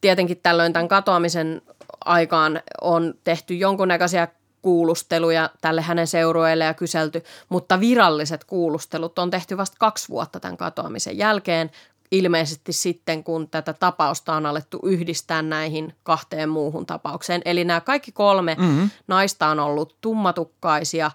[0.00, 1.62] tietenkin tällöin tämän katoamisen
[2.04, 4.28] aikaan on tehty jonkunnäköisiä
[4.62, 10.56] kuulusteluja tälle hänen seurueelle ja kyselty, mutta viralliset kuulustelut on tehty vasta kaksi vuotta tämän
[10.56, 11.70] katoamisen jälkeen,
[12.10, 17.42] ilmeisesti sitten, kun tätä tapausta on alettu yhdistää näihin kahteen muuhun tapaukseen.
[17.44, 18.90] Eli nämä kaikki kolme mm-hmm.
[19.06, 21.10] naista on ollut tummatukkaisia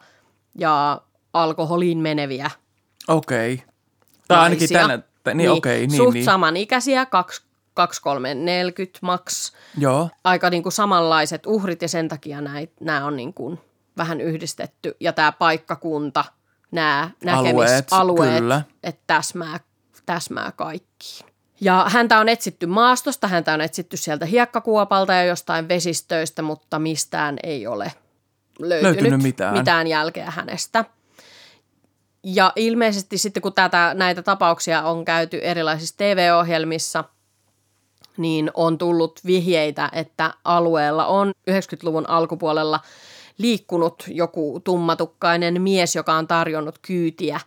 [0.56, 1.02] ja
[1.34, 2.52] alkoholiin meneviä
[3.08, 3.64] Okei.
[4.28, 5.00] Tai ainakin tänne.
[5.26, 6.26] Niin, niin okei, niin, Suht niin.
[6.26, 7.42] samanikäisiä, 2,
[7.78, 9.54] 2 3, 40 maks.
[9.78, 10.10] Joo.
[10.24, 12.42] Aika niin kuin samanlaiset uhrit ja sen takia
[12.80, 13.60] nämä on niin kuin
[13.98, 14.96] vähän yhdistetty.
[15.00, 16.26] Ja tämä paikkakunta,
[16.72, 18.62] nämä Alueet, näkemisalueet, kyllä.
[18.84, 19.60] että täsmää
[20.08, 21.26] täsmää kaikkiin.
[21.62, 27.38] Ja häntä on etsitty maastosta, häntä on etsitty sieltä hiekkakuopalta ja jostain vesistöistä, mutta mistään
[27.44, 27.92] ei ole
[28.60, 29.54] löytynyt, Löytynyt mitään.
[29.58, 30.86] mitään jälkeä hänestä.
[32.24, 37.04] Ja ilmeisesti sitten kun tätä, näitä tapauksia on käyty erilaisissa TV-ohjelmissa,
[38.18, 42.80] niin on tullut vihjeitä, että alueella on 90-luvun alkupuolella
[43.38, 47.40] liikkunut joku tummatukkainen mies, joka on tarjonnut kyytiä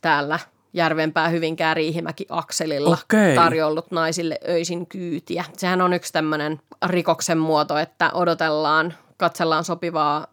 [0.00, 0.38] täällä
[0.72, 3.34] Järvenpää Hyvinkää Riihimäki akselilla Okei.
[3.34, 5.44] tarjollut naisille öisin kyytiä.
[5.56, 10.26] Sehän on yksi tämmöinen rikoksen muoto, että odotellaan, katsellaan sopivaa,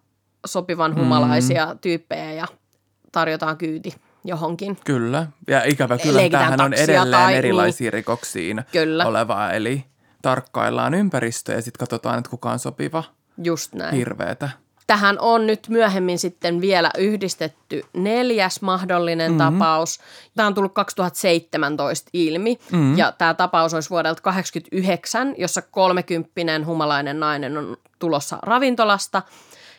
[0.45, 1.79] sopivan humalaisia mm.
[1.79, 2.47] tyyppejä ja
[3.11, 3.93] tarjotaan kyyti
[4.27, 4.77] johonkin.
[4.85, 5.27] Kyllä.
[5.47, 9.05] Ja ikävä kyllä, tämähän on edelleen tai- erilaisiin rikoksiin Kyllä.
[9.05, 9.51] olevaa.
[9.51, 9.85] Eli
[10.21, 13.03] tarkkaillaan ympäristöä ja sitten katsotaan, että kuka on sopiva
[13.43, 13.95] Just näin.
[13.95, 14.49] hirveetä.
[14.87, 19.59] Tähän on nyt myöhemmin sitten vielä yhdistetty neljäs mahdollinen mm-hmm.
[19.59, 19.99] tapaus.
[20.35, 22.97] Tämä on tullut 2017 ilmi mm-hmm.
[22.97, 29.21] ja tämä tapaus olisi vuodelta 1989, jossa kolmekymppinen humalainen nainen on tulossa ravintolasta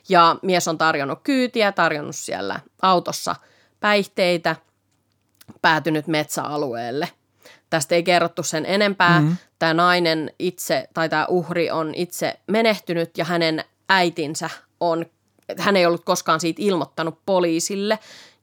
[0.09, 3.37] ja mies on tarjonnut kyytiä, tarjonnut siellä autossa
[3.81, 4.57] päihteitä,
[5.62, 7.09] päätynyt metsäalueelle.
[7.71, 9.21] Tästä ei kerrottu sen enempää.
[9.21, 9.37] Mm-hmm.
[9.59, 15.07] Tämä nainen itse, tai tämä uhri on itse menehtynyt ja hänen äitinsä on,
[15.59, 17.99] hän ei ollut koskaan siitä ilmoittanut poliisille.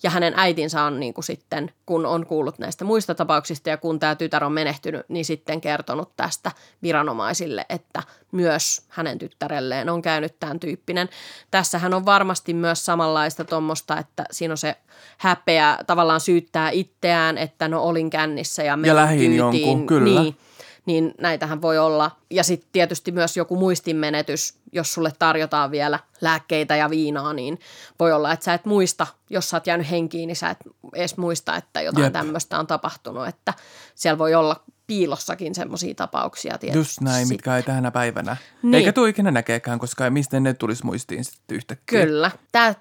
[0.06, 4.00] Ja hänen äitinsä on niin kuin sitten, kun on kuullut näistä muista tapauksista ja kun
[4.00, 6.52] tämä tytär on menehtynyt, niin sitten kertonut tästä
[6.84, 11.10] viranomaisille, että myös hänen tyttärelleen on käynyt tämän tyyppinen.
[11.52, 14.76] Tässähän on varmasti myös samanlaista tuommoista, että siinä on se
[15.18, 19.38] häpeä tavallaan syyttää itseään, että no olin kännissä ja menin lähdin kyytiin.
[19.38, 20.22] jonkun, kyllä.
[20.22, 20.38] Niin,
[20.86, 22.12] niin näitähän voi olla.
[22.32, 27.60] Ja sitten tietysti myös joku muistinmenetys, jos sulle tarjotaan vielä lääkkeitä ja viinaa, niin
[28.00, 30.58] voi olla, että sä et muista, jos sä oot jäänyt henkiin, niin sä et
[30.94, 32.14] edes muista, että jotain Jep.
[32.14, 33.28] tämmöistä on tapahtunut.
[33.28, 33.54] Että
[33.96, 36.80] siellä voi olla piilossakin semmoisia tapauksia tietysti.
[36.80, 38.38] Just näin, mitkä ei tänä päivänä.
[38.64, 38.74] Niin.
[38.76, 42.06] Eikä tule ikinä näkeekään, koska mistä ne tulisi muistiin sitten yhtäkkiä.
[42.06, 42.32] Kyllä.
[42.52, 42.76] Tämä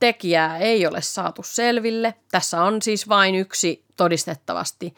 [0.00, 2.14] tekijää ei ole saatu selville.
[2.30, 4.94] Tässä on siis vain yksi todistettavasti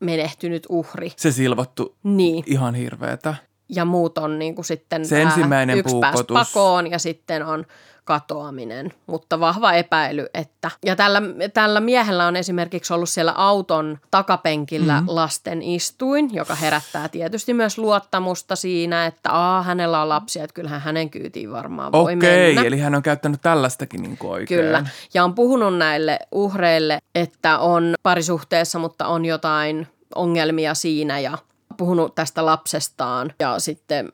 [0.00, 1.12] menehtynyt uhri.
[1.16, 2.44] Se silvottu Niin.
[2.46, 3.34] ihan hirveetä.
[3.68, 6.34] Ja muut on niin kuin sitten Se ensimmäinen yksi pääsi puukotus.
[6.54, 7.64] pakoon ja sitten on
[8.04, 10.70] katoaminen, mutta vahva epäily, että...
[10.84, 11.22] Ja tällä,
[11.54, 15.02] tällä miehellä on esimerkiksi ollut siellä auton takapenkillä Mhm.
[15.04, 15.14] mm-hmm.
[15.16, 20.80] lasten istuin, joka herättää tietysti myös luottamusta siinä, että aa, hänellä on lapsia, että kyllähän
[20.80, 22.62] hänen kyytiin varmaan voi Okei, mennä.
[22.68, 24.60] eli hän on käyttänyt tällaistakin niin kuin oikein.
[24.60, 24.86] Kyllä.
[25.14, 31.38] Ja on puhunut näille uhreille, että on parisuhteessa, mutta on jotain ongelmia siinä ja
[31.76, 34.12] puhunut tästä lapsestaan ja sitten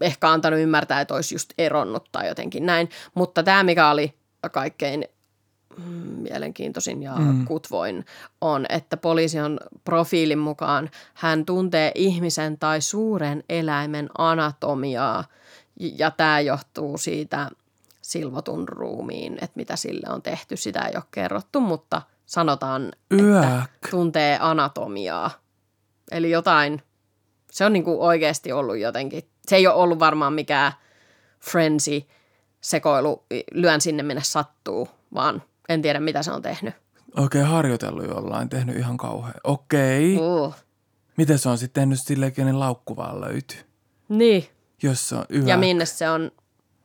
[0.00, 2.88] ehkä antanut ymmärtää, että olisi just eronnut tai jotenkin näin.
[3.14, 4.14] Mutta tämä, mikä oli
[4.52, 5.04] kaikkein
[5.76, 5.84] mm,
[6.22, 7.44] mielenkiintoisin ja mm.
[7.44, 8.04] kutvoin,
[8.40, 15.24] on, että poliisi on profiilin mukaan, hän tuntee ihmisen tai suuren eläimen anatomiaa
[15.80, 17.50] ja tämä johtuu siitä
[18.02, 23.70] silvotun ruumiin, että mitä sille on tehty, sitä ei ole kerrottu, mutta sanotaan, että Yäk.
[23.90, 25.30] tuntee anatomiaa.
[26.10, 26.82] Eli jotain,
[27.52, 30.72] se on niinku oikeasti ollut jotenkin, se ei ole ollut varmaan mikään
[31.40, 32.02] frenzy
[32.60, 36.74] sekoilu, lyön sinne minne sattuu, vaan en tiedä mitä se on tehnyt.
[37.16, 39.34] Oikein harjoitellut jollain, tehnyt ihan kauhean.
[39.44, 40.16] Okei.
[40.18, 40.54] Uh.
[41.16, 43.58] Miten se on sitten tehnyt silleen, kenen laukku vaan löytyy?
[44.08, 44.46] Niin,
[44.82, 45.48] Jos se on yhä.
[45.48, 46.30] ja minne se on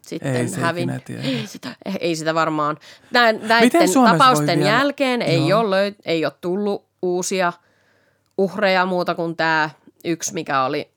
[0.02, 1.10] sitten Ei se hävinnyt.
[1.10, 2.78] Ei sitä, ei sitä varmaan.
[3.12, 7.54] Nä, näiden tapausten vielä- jälkeen ei ole, löy- ei ole tullut uusia
[8.38, 9.70] uhreja muuta kuin tämä
[10.08, 10.92] yksi, mikä oli,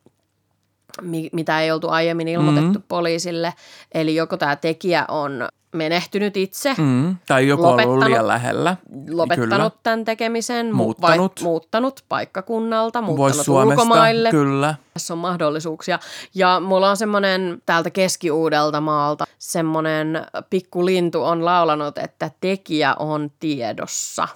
[1.02, 2.72] mi- mitä ei oltu aiemmin ilmoitettu Mhm.
[2.76, 2.84] mm-hmm.
[2.88, 3.54] poliisille.
[3.94, 8.76] Eli joko tämä tekijä on menehtynyt itse, Mm, tai joku on ollut liian lähellä.
[9.10, 9.70] lopettanut Kyllä.
[9.82, 11.32] tämän tekemisen, mu- Muuttanut.
[11.40, 14.30] Vai, muuttanut paikkakunnalta, muuttanut Suomesta, ulkomaille.
[14.30, 14.74] kyllä.
[14.94, 15.98] Tässä on mahdollisuuksia.
[16.34, 24.28] Ja mulla on semmoinen täältä Keski-Uudelta maalta, semmoinen pikkulintu on laulanut, että tekijä on tiedossa.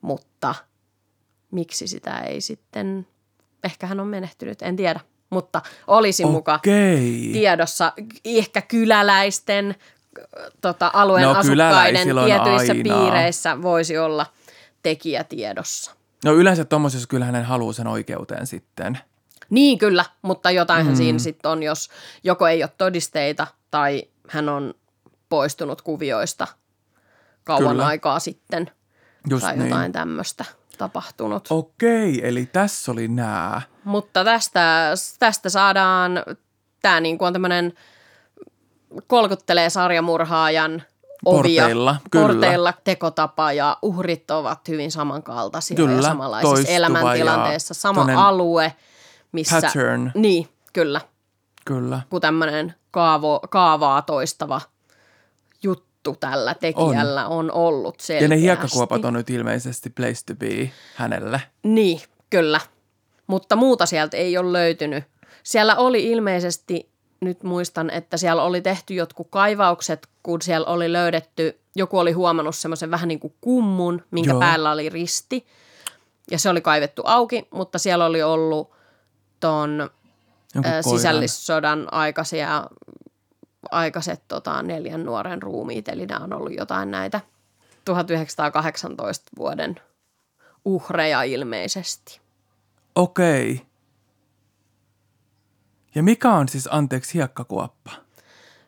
[0.00, 0.26] Mutta
[1.50, 3.06] miksi sitä ei sitten,
[3.64, 5.00] ehkä hän on menehtynyt, en tiedä.
[5.30, 7.30] Mutta olisi muka Okei.
[7.32, 7.92] tiedossa
[8.24, 9.74] ehkä kyläläisten
[10.60, 12.82] tota, alueen No, asukkaiden tietyissä aina.
[12.82, 14.26] piireissä voisi olla
[14.82, 15.90] tekijä tiedossa.
[16.24, 18.98] No yleensä tuommoisessa kyllä hänen haluaa sen oikeuteen sitten.
[19.50, 20.96] Niin kyllä, mutta jotainhan mm.
[20.96, 21.90] siinä sitten on, jos
[22.24, 24.74] joko ei ole todisteita tai hän on
[25.28, 26.46] poistunut kuvioista
[27.44, 27.86] kauan Kyllä.
[27.86, 28.70] aikaa sitten
[29.30, 29.68] Just tai niin.
[29.68, 30.44] jotain tämmöistä
[30.80, 31.46] tapahtunut.
[31.50, 33.62] Okei, eli tässä oli nää.
[33.84, 36.12] Mutta tästä, tästä saadaan,
[36.82, 37.72] tämä niin kuin on tämmöinen
[39.06, 40.82] kolkuttelee sarjamurhaajan
[41.24, 41.62] ovia.
[41.62, 42.26] Porteilla, kyllä.
[42.26, 47.74] Porteilla tekotapa ja uhrit ovat hyvin samankaltaisia Kyllä, ja samanlaisissa elämäntilanteessa.
[47.74, 48.74] Sama alue,
[49.32, 49.60] missä...
[49.60, 51.00] Pattern, Niin, kyllä.
[51.64, 52.00] kyllä.
[52.10, 54.60] Kun tämmöinen kaavo, kaavaa toistava
[56.06, 58.24] juttu tällä tekijällä on, on ollut selkeästi.
[58.24, 61.42] Ja ne hiekkakuopat on nyt ilmeisesti place to be hänelle.
[61.62, 62.60] Niin, kyllä.
[63.26, 65.04] Mutta muuta sieltä ei ole löytynyt.
[65.42, 71.60] Siellä oli ilmeisesti, nyt muistan, että siellä oli tehty jotkut kaivaukset, kun siellä oli löydetty,
[71.76, 74.40] joku oli huomannut semmoisen vähän niin kuin kummun, minkä Joo.
[74.40, 75.46] päällä oli risti.
[76.30, 78.70] Ja se oli kaivettu auki, mutta siellä oli ollut
[79.40, 79.90] ton
[80.90, 82.66] sisällissodan aikaisia,
[83.70, 87.20] aikaiset tota, neljän nuoren ruumiit, eli nämä on ollut jotain näitä
[87.84, 89.80] 1918 vuoden
[90.64, 92.20] uhreja ilmeisesti.
[92.94, 93.66] Okei.
[95.94, 97.90] Ja mikä on siis, anteeksi, hiekkakuoppa?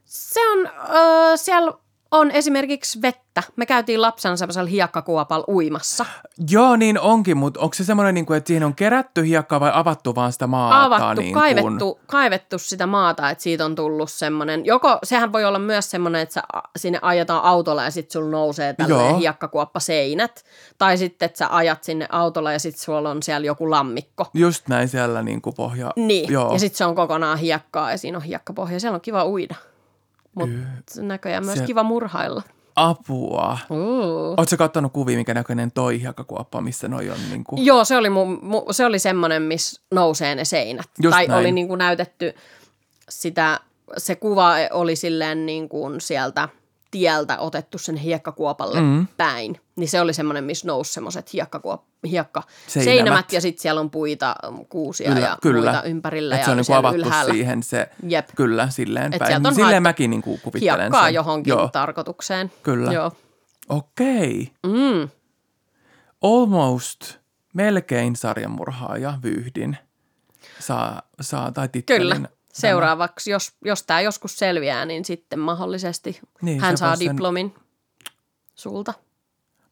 [0.05, 1.73] Se on, öö, siellä
[2.13, 3.43] on esimerkiksi vettä.
[3.57, 6.07] Me käytiin lapsena semmoisella hiekkakuopalla uimassa.
[6.51, 9.71] Joo, niin onkin, mutta onko se semmoinen, niin kuin, että siihen on kerätty hiekkaa vai
[9.75, 10.85] avattu vaan sitä maata?
[10.85, 15.59] Avattu, niin kaivettu, kaivettu sitä maata, että siitä on tullut semmoinen, joko sehän voi olla
[15.59, 16.43] myös semmoinen, että sä,
[16.77, 19.19] sinne ajetaan autolla ja sitten sulla nousee tällainen Joo.
[19.19, 20.45] hiekkakuoppa seinät.
[20.79, 24.27] Tai sitten, että sä ajat sinne autolla ja sitten sulla on siellä joku lammikko.
[24.35, 25.91] Just näin siellä niin kuin pohja.
[25.97, 26.53] Niin, Joo.
[26.53, 28.81] ja sitten se on kokonaan hiekkaa ja siinä on hiekkapohja.
[28.81, 29.55] Siellä on kiva uida.
[30.35, 32.43] Mutta näköjään myös Se- kiva murhailla.
[32.77, 33.59] Apua.
[33.71, 34.35] Uh.
[34.37, 37.65] Oletko kattonut kuvia, minkä näköinen toi hiekkakuoppa, missä noi on niin kuin...
[37.67, 40.87] Joo, se oli, mu, mu, se oli semmoinen, missä nousee ne seinät.
[41.03, 41.41] Just tai näin.
[41.41, 42.35] oli niin kuin näytetty
[43.09, 43.61] sitä,
[43.97, 46.49] se kuva oli silleen niin kuin sieltä
[46.93, 49.07] tieltä otettu sen hiekkakuopalle mm.
[49.17, 49.61] päin.
[49.77, 52.95] Niin se oli semmoinen, missä nousi semmoiset hiekkakuop, hiekka Seinämät.
[52.95, 54.37] seinämät ja sitten siellä on puita,
[54.69, 55.71] kuusia Kyllä, ja kyllä.
[55.73, 57.33] muita ympärillä Et ja se on niin avattu ylhäällä.
[57.33, 58.29] siihen se, Jep.
[58.37, 59.47] kyllä, silleen Et päin.
[59.47, 61.15] on Silleen mäkin niin kuin kuvittelen Hiekkaa sen.
[61.15, 62.53] johonkin Joo, tarkoitukseen.
[62.63, 62.93] Kyllä.
[62.93, 63.13] Joo.
[63.69, 64.53] okei.
[64.67, 65.09] Mm.
[66.23, 67.17] Almost,
[67.55, 69.77] melkein sarjamurhaaja vyyhdin
[70.59, 72.17] saa, saa tai tittelin.
[72.17, 72.29] Kyllä.
[72.53, 72.61] Tämä.
[72.71, 77.55] Seuraavaksi, jos, jos tämä joskus selviää, niin sitten mahdollisesti Niin, hän saa sen- diplomin
[78.55, 78.95] sulta.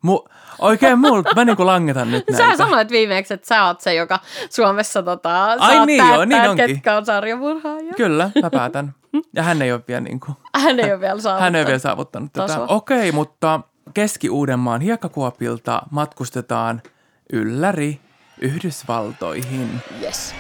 [0.02, 0.20] Mu,
[0.58, 2.50] oikein multa, mä niinku langetan nyt näitä.
[2.50, 4.18] Sä sanoit viimeksi, että sä oot se, joka
[4.50, 6.66] Suomessa tota, Ai niin joo, niin onkin.
[6.66, 7.92] ketkä on sarjamurhaajia.
[7.96, 8.94] Kyllä, mä päätän.
[9.34, 11.40] Ja hän ei ole vielä niin kuin, Hän ei ole vielä saavuttanut.
[11.42, 12.60] hän ei ole vielä saavuttanut tätä.
[12.68, 13.60] Okei, mutta
[13.94, 16.82] Keski-Uudenmaan hiekkakuopilta matkustetaan
[17.32, 18.00] ylläri
[18.40, 19.80] Yhdysvaltoihin.
[20.02, 20.34] Yes.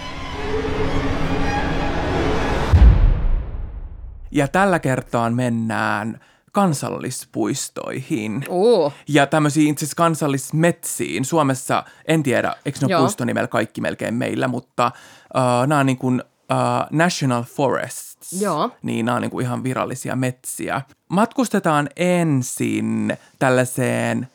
[4.30, 6.20] Ja tällä kertaa mennään
[6.52, 8.44] kansallispuistoihin.
[8.48, 11.24] Uh, Ja tämmöisiin itse asiassa kansallismetsiin.
[11.24, 14.92] Suomessa, en tiedä, eikö ne ole puistonimellä kaikki melkein meillä, mutta
[15.34, 18.42] uh, nämä on niin kuin uh, National Forests.
[18.42, 18.70] Joo.
[18.82, 20.82] Niin nämä on niin kuin ihan virallisia metsiä.
[21.08, 24.28] Matkustetaan ensin tällaiseen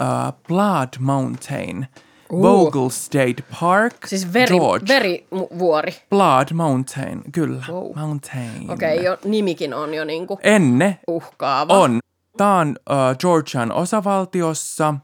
[0.00, 1.86] uh, Blood Mountain,
[2.32, 2.42] Uh.
[2.42, 4.94] Vogel State Park, siis veri, George.
[4.94, 5.92] verivuori.
[6.10, 7.98] Blood Mountain, kyllä, Wow.
[7.98, 8.70] Mountain.
[8.70, 11.74] Okei, okay, jo, nimikin on jo niinku Enne uhkaava.
[11.78, 11.98] on.
[12.36, 14.94] Tämä on uh, Georgian osavaltiossa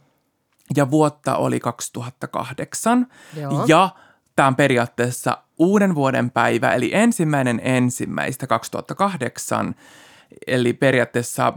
[0.77, 3.07] ja vuotta oli 2008.
[3.37, 3.65] Joo.
[3.67, 3.89] Ja
[4.37, 9.75] tämä on periaatteessa uuden vuoden päivä, eli ensimmäinen ensimmäistä 2008.
[10.47, 11.53] Eli periaatteessa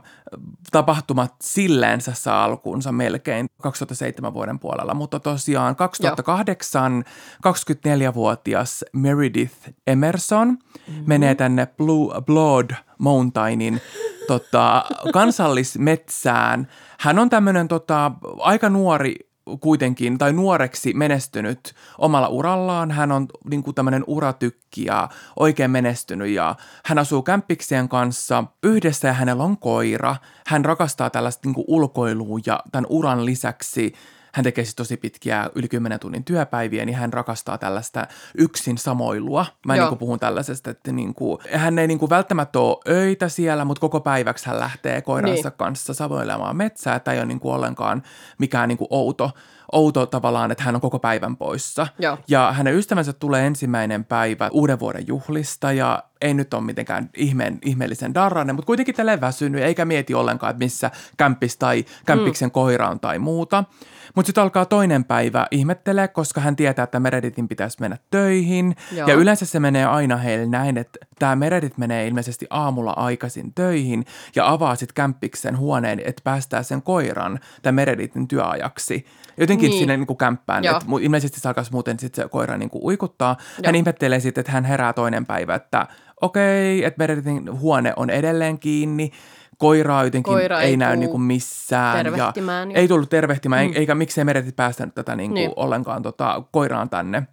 [0.71, 7.03] tapahtumat silleensä saa alkuunsa melkein 2007 vuoden puolella, mutta tosiaan 2008
[7.47, 11.03] 24-vuotias Meredith Emerson mm-hmm.
[11.05, 13.81] menee tänne Blue, Blood Mountainin
[14.27, 16.67] tota, kansallismetsään.
[16.99, 22.91] Hän on tämmöinen tota, aika nuori kuitenkin, tai nuoreksi menestynyt omalla urallaan.
[22.91, 29.07] Hän on niin kuin tämmöinen uratykki ja oikein menestynyt ja hän asuu kämppiksien kanssa yhdessä
[29.07, 30.15] ja hänellä on koira.
[30.47, 33.93] Hän rakastaa tällaista niin kuin ulkoilua ja tämän uran lisäksi
[34.33, 39.45] hän tekee siis tosi pitkiä yli 10 tunnin työpäiviä, niin hän rakastaa tällaista yksin samoilua.
[39.65, 39.83] Mä Joo.
[39.83, 43.65] niin kuin puhun tällaisesta, että niin kuin, hän ei niin kuin välttämättä ole öitä siellä,
[43.65, 45.57] mutta koko päiväksi hän lähtee koiransa Niin.
[45.57, 46.99] kanssa savoilemaan metsää.
[46.99, 48.03] Tämä ei ole niin kuin ollenkaan
[48.37, 49.31] mikään niin kuin outo,
[49.71, 51.87] outo tavallaan, että hän on koko päivän poissa.
[51.99, 52.17] Joo.
[52.27, 57.59] Ja hänen ystävänsä tulee ensimmäinen päivä uuden vuoden juhlista ja ei nyt ole mitenkään ihmeen,
[57.65, 62.51] ihmeellisen darrainen, mutta kuitenkin tälleen väsynyt eikä mieti ollenkaan, että missä kämppis tai kämppiksen mm.
[62.51, 63.63] koira on tai muuta.
[64.15, 68.75] Mutta sitten alkaa toinen päivä ihmettelee, koska hän tietää, että Meredithin pitäisi mennä töihin.
[68.91, 69.07] Joo.
[69.07, 74.05] Ja yleensä se menee aina heille näin, että tämä Meredith menee ilmeisesti aamulla aikaisin töihin
[74.35, 79.05] ja avaa sitten kämppiksen huoneen, että päästää sen koiran tämän Meredithin työajaksi.
[79.37, 79.79] Jotenkin Niin.
[79.79, 80.79] sinne niin kuin kämppään, Joo.
[81.01, 83.37] ilmeisesti se alkaisi muuten sitten se koira niin kuin uikuttaa.
[83.65, 85.87] Hän ihmettelee sitten, että hän herää toinen päivä, että
[86.21, 89.11] okei, että Meredithin huone on edelleen kiinni,
[89.61, 91.97] koiraa jotenkin Koira ei, ei näy niin kuin missään.
[92.05, 93.73] tervehtimään ja ja- ei tullut tervehtimään, Mm.
[93.75, 95.51] eikä miksei Meredith päästänyt tätä niin kuin Niin.
[95.55, 97.23] ollenkaan tota, koiraan tänne.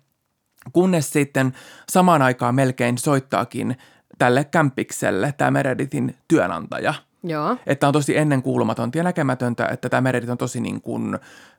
[0.72, 1.52] Kunnes sitten
[1.90, 3.76] samaan aikaan melkein soittaakin
[4.18, 7.56] tälle kämpikselle tämä Meredithin työnantaja– Joo.
[7.66, 11.18] että on tosi ennenkuulumatonta ja näkemätöntä, että tämä Meredith on tosi niin kuin,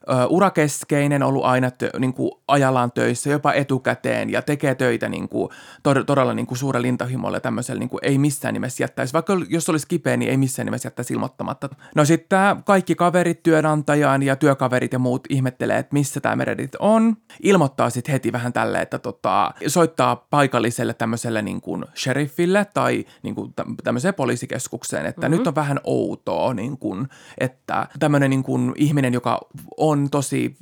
[0.10, 5.30] ö, urakeskeinen, ollut aina tö, niin kuin ajallaan töissä, jopa etukäteen ja tekee töitä niin
[5.30, 5.50] kuin,
[5.90, 9.14] tod- todella niin kuin suurella intahimolla ja tämmöisellä niin kuin, ei missään nimessä jättäisi.
[9.14, 11.70] Vaikka jos olisi kipeä, niin ei missään nimessä jättäisi ilmoittamatta.
[11.96, 16.78] No sitten tämä kaikki kaverit, työnantajaan ja työkaverit ja muut ihmettelee, että missä tämä Meredith
[16.80, 17.18] on.
[17.44, 23.36] Ilmoittaa sitten heti vähän tälle, että tota, soittaa paikalliselle tämmöiselle niin kuin sheriffille tai niin
[23.36, 25.38] kuin tä- tämmöiseen poliisikeskukseen, että mm-hmm.
[25.38, 27.08] nyt on vähän outoa, niin kuin,
[27.38, 29.40] että tämmöinen niin kuin ihminen, joka
[29.78, 30.56] on tosi,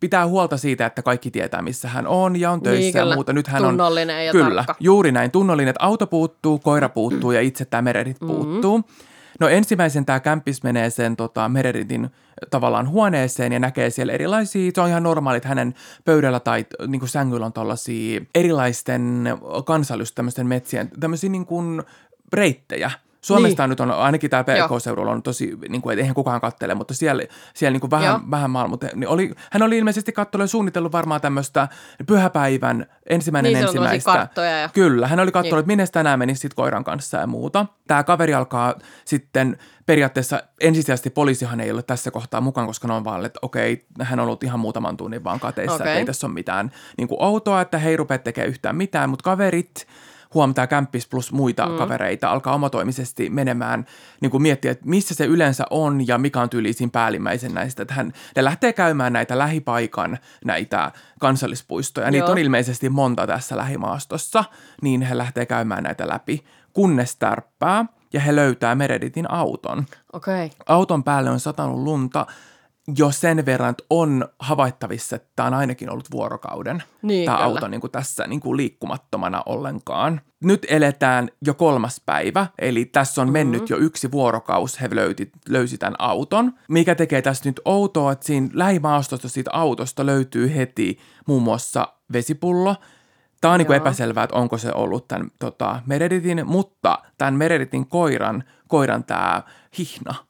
[0.00, 3.32] pitää huolta siitä, että kaikki tietää, missä hän on ja on töissä Niin, ja muuta.
[3.32, 4.76] Nyt hän on Tunnollinen ja Kyllä, tarkka.
[4.80, 5.30] juuri näin.
[5.30, 8.36] Tunnollinen, että auto puuttuu, koira puuttuu ja itse tämä Meredith Mm-hmm.
[8.36, 8.82] puuttuu.
[9.40, 12.10] No ensimmäisen tämä kämppis menee sen tota, Meredithin
[12.50, 15.74] tavallaan huoneeseen ja näkee siellä erilaisia, se on ihan normaali, että hänen
[16.04, 19.24] pöydällä tai niin kuin sängyllä on tällaisia erilaisten
[19.64, 21.82] kansallisten tämmöisten metsien, tämmöisiä niin kuin
[22.32, 22.90] reittejä.
[23.24, 23.70] Suomesta Niin.
[23.70, 24.68] nyt on, ainakin Joo.
[24.68, 27.22] PK-seudulla on tosi, niin kuin, eihän kukaan kattele, mutta siellä,
[27.54, 28.00] siellä niin kuin Joo.
[28.00, 31.68] vähän, vähän maailma, mutta niin oli, hän oli ilmeisesti kattelut ja suunnitellut varmaan tämmöistä
[32.06, 34.12] pyhäpäivän ensimmäinen Niin, ensimmäistä.
[34.12, 35.58] karttoja ja- Kyllä, hän oli katsonut, Niin.
[35.60, 37.66] että minne tänään menisi sit koiran kanssa ja muuta.
[37.86, 43.04] Tämä kaveri alkaa sitten periaatteessa, ensisijaisesti poliisihan ei ole tässä kohtaa mukaan, koska ne on
[43.04, 45.86] vaan, että okei, hän on ollut ihan muutaman tunnin vaan kateissa, okay.
[45.86, 49.10] Että ei tässä ole mitään niin kuin outoa, että he ei rupea tekemään yhtään mitään,
[49.10, 49.86] mutta kaverit,
[50.34, 51.76] huom, tämä kämppis plus muita mm.
[51.76, 53.86] kavereita alkaa omatoimisesti menemään,
[54.20, 57.82] niin kuin miettiä, että missä se yleensä on ja mikä on tyylisin päällimmäisen näistä.
[57.82, 62.10] Että hän, ne lähtee käymään näitä lähipaikan näitä kansallispuistoja.
[62.10, 64.44] Niitä on ilmeisesti monta tässä lähimaastossa,
[64.82, 69.86] niin he lähtee käymään näitä läpi, kunnes tärppää ja he löytää Meredithin auton.
[70.12, 70.50] Okay.
[70.66, 72.26] Auton päälle on satanut lunta
[72.98, 76.82] jo sen verran, että on havaittavissa, että tämä on ainakin ollut vuorokauden.
[77.02, 77.46] Niin, tämä kyllä.
[77.46, 80.20] auto niin kuin tässä niin kuin liikkumattomana ollenkaan.
[80.40, 83.76] Nyt eletään jo kolmas päivä, eli tässä on mennyt Mm-hmm.
[83.76, 86.52] jo yksi vuorokaus, he löyti, löysi tämän auton.
[86.68, 92.76] Mikä tekee tästä nyt outoa, että siinä lähimaastosta siitä autosta löytyy heti muun muassa vesipullo.
[93.40, 97.86] Tämä on niin kuin epäselvää, että onko se ollut tämän tota, Meredithin, mutta tämän Meredithin
[97.86, 99.42] koiran, koiran tämä
[99.78, 100.14] hihna–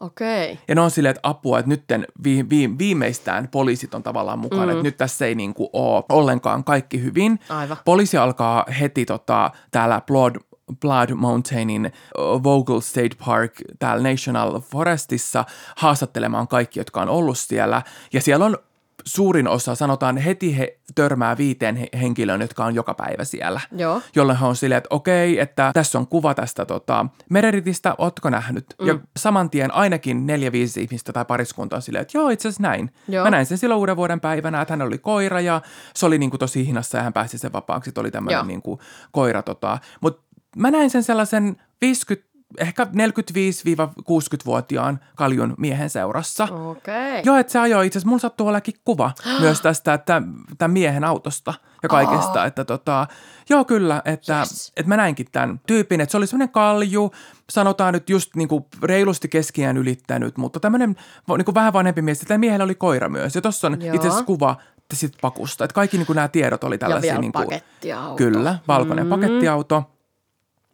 [0.00, 0.58] Okei.
[0.68, 1.84] ja ne on silleen, että apua, että nyt
[2.24, 4.70] vi, vi, viimeistään poliisit on tavallaan mukana, mm.
[4.70, 7.40] että nyt tässä ei niin kuin ole ollenkaan kaikki hyvin.
[7.48, 7.76] Aivan.
[7.84, 10.36] Poliisi alkaa heti tota, täällä Blood,
[10.80, 15.44] Blood Mountainin uh, Vogel State Park täällä National Forestissa
[15.76, 17.82] haastattelemaan kaikki, jotka on ollut siellä.
[18.12, 18.58] Ja siellä on
[19.04, 23.60] suurin osa, sanotaan heti he törmää viiteen he- henkilöön, jotka on joka päivä siellä.
[23.76, 24.02] Joo.
[24.16, 28.64] Jolloin he on silleen, että okei, että tässä on kuva tästä tota, Meredithistä, ootko nähnyt?
[28.80, 28.86] Mm.
[28.86, 32.62] Ja saman tien ainakin neljä, viisi ihmistä tai pariskunta on silleen, että joo, itse asiassa
[32.62, 32.92] näin.
[33.08, 33.24] Joo.
[33.24, 35.60] Mä näin sen silloin uuden vuoden päivänä, että hän oli koira ja
[35.94, 38.62] se oli niin kuin tosi hihnassa ja hän pääsi sen vapaaksi, että oli tämmöinen niin
[38.62, 38.80] kuin
[39.12, 39.42] koira.
[39.42, 39.78] Tota.
[40.00, 40.22] Mutta
[40.56, 46.48] mä näin sen sellaisen 50, ehkä 45-60-vuotiaan kaljun miehen seurassa.
[46.50, 47.22] Okei.
[47.24, 50.22] Joo, että se ajoi itse asiassa, mulla sattuu ollakin kuva myös tästä että
[50.58, 53.06] tämän miehen autosta ja kaikesta, että tota,
[53.50, 54.72] joo kyllä, että, Yes.
[54.76, 57.12] että mä näinkin tämän tyypin, että se oli semmoinen kalju,
[57.50, 60.96] sanotaan nyt just niin kuin reilusti keskiään ylittänyt, mutta tämmöinen
[61.36, 64.24] niin kuin vähän vanhempi mies, että miehellä oli koira myös ja tuossa on itse asiassa
[64.24, 64.56] kuva
[64.94, 67.12] sit pakusta, että kaikki niin kuin nämä tiedot oli Ja tällaisia.
[67.12, 68.16] vielä niin kuin, pakettiauto.
[68.16, 69.10] Kyllä, valkoinen mm.
[69.10, 69.90] pakettiauto.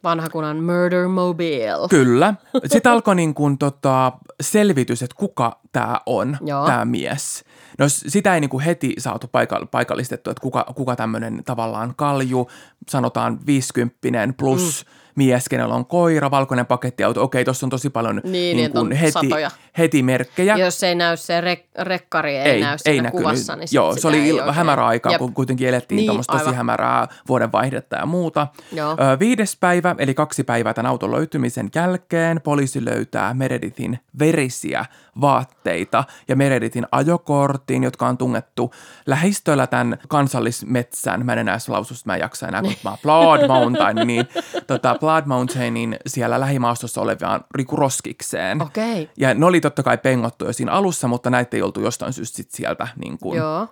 [0.04, 1.88] Vanha kunnan Murder Mobile.
[1.90, 2.34] Kyllä.
[2.72, 7.44] Sitten alkoi niin kuin tota selvitys, että kuka tämä on, tämä mies.
[7.78, 12.48] No sitä ei niin kuin heti saatu paikall- paikallistettu, että kuka, kuka tämmöinen tavallaan kalju,
[12.88, 13.96] sanotaan 50
[14.36, 14.92] plus mm.
[15.16, 17.22] mies, kenellä on koira, valkoinen pakettiauto.
[17.22, 19.50] Okei, tuossa on tosi paljon Niin, niin kuin heti, satoja.
[19.78, 20.56] heti merkkejä.
[20.56, 23.22] Ja jos ei näy se rek- rekkari, ei, näy siinä näkynyt.
[23.22, 25.18] kuvassa, niin Joo, se oli ei il- oikein- hämärä aikaa, Jep.
[25.18, 28.46] kun kuitenkin elettiin Niin, tuommoista tosi hämärää vuodenvaihdetta ja muuta.
[28.72, 28.92] Joo.
[28.92, 34.84] Ö, viides päivä, eli kaksi päivää tämän auton löytymisen jälkeen, poliisi löytää Meredithin verisiä
[35.20, 38.72] vaatteita ja Meredithin ajokortin, jotka on tungettu
[39.06, 41.26] lähistöllä tämän kansallismetsän.
[41.26, 44.28] Mä en enää laususta, mä en jaksa enää, kun mä Blood Mountain, niin
[44.66, 48.62] tota Blood Mountainin siellä lähimaastossa olevaan Riku Roskikseen.
[48.62, 49.10] Okei.
[49.18, 52.36] Ja ne oli totta kai pengottu jo siinä alussa, mutta näitä ei oltu jostain syystä
[52.36, 53.68] sit sieltä niin kuin, Joo.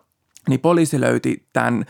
[0.48, 1.84] niin poliisi löyti tämän,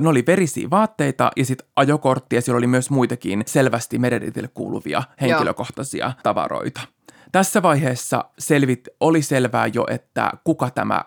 [0.00, 5.02] ne oli verisiä vaatteita ja sitten ajokortti ja siellä oli myös muitakin selvästi Meredithille kuuluvia
[5.20, 6.80] henkilökohtaisia tavaroita.
[7.32, 11.04] Tässä vaiheessa selvit, oli selvää jo, että kuka tämä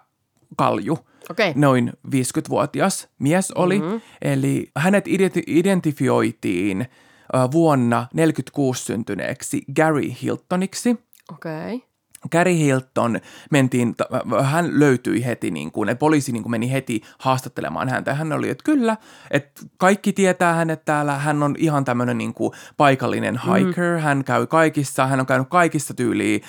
[0.58, 1.00] kalju,
[1.30, 1.54] Okei.
[1.56, 3.80] noin 50-vuotias mies oli.
[3.80, 4.02] Mm-hmm.
[4.22, 10.90] Eli hänet identi- identifioitiin ö, vuonna 46 syntyneeksi Gary Hiltoniksi.
[11.34, 11.76] Okei.
[11.76, 11.93] Okay.
[12.32, 13.20] Gary Hilton
[13.52, 13.96] mentiin,
[14.44, 18.14] hän löytyi heti, niin kuin, että poliisi niin kuin meni heti haastattelemaan häntä.
[18.14, 18.98] Hän oli, että kyllä,
[19.32, 21.18] että kaikki tietää hänet täällä.
[21.18, 23.96] Hän on ihan tämmöinen niin kuin paikallinen hiker.
[23.96, 24.02] Mm.
[24.02, 26.42] Hän käy kaikissa, hän on käynyt kaikissa tyyliin,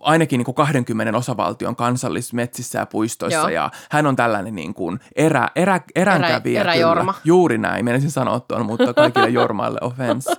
[0.00, 3.38] ainakin niin kuin 20 osavaltion kansallismetsissä ja puistoissa.
[3.38, 3.48] Joo.
[3.48, 6.60] Ja hän on tällainen niin kuin erä, erä, eränkävijä.
[6.60, 7.14] Erä, eräjorma.
[7.24, 10.32] Juuri näin, menisin sanoa tuon, mutta kaikille jormaille offense.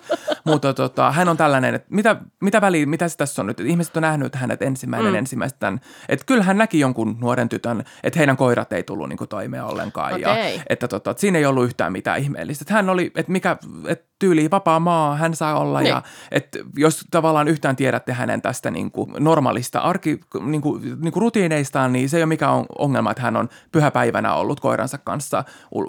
[0.44, 3.60] mutta tota, hän on tällainen, että mitä, mitä väliä, mitä se tässä on nyt?
[3.60, 5.18] Ihmiset on nähnyt hänet ensimmäinen mm.
[5.18, 9.18] ensimmäistä tämän, että kyllä hän näki jonkun nuoren tytön, että heidän koirat ei tullut niin
[9.18, 10.14] kuin toimeen ollenkaan.
[10.14, 10.22] Okay.
[10.22, 12.64] Ja, että, tota, että siinä ei ollut yhtään mitään ihmeellistä.
[12.64, 13.58] Että hän oli, että mikä,
[13.88, 15.80] että tyyli vapaa maa, hän saa olla.
[15.80, 15.90] Niin.
[15.90, 21.12] Ja että jos tavallaan yhtään tiedätte hänen tästä niin kuin normaalista arki, niin kuin, niin
[21.12, 25.44] kuin rutiineistaan, niin se ei ole mikään ongelma, että hän on pyhäpäivänä ollut koiransa kanssa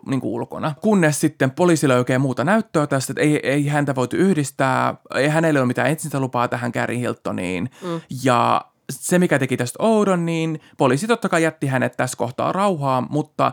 [0.07, 0.75] niin kuin ulkona.
[0.81, 5.61] Kunnes sitten poliisi löykee muuta näyttöä tästä, että ei, ei häntä voitu yhdistää, ei hänellä
[5.61, 7.71] ole mitään etsintälupaa tähän Gary Hiltoniin.
[7.83, 8.01] Mm.
[8.23, 13.01] Ja se, mikä teki tästä oudon, niin poliisi totta kai jätti hänet tässä kohtaa rauhaa,
[13.11, 13.53] mutta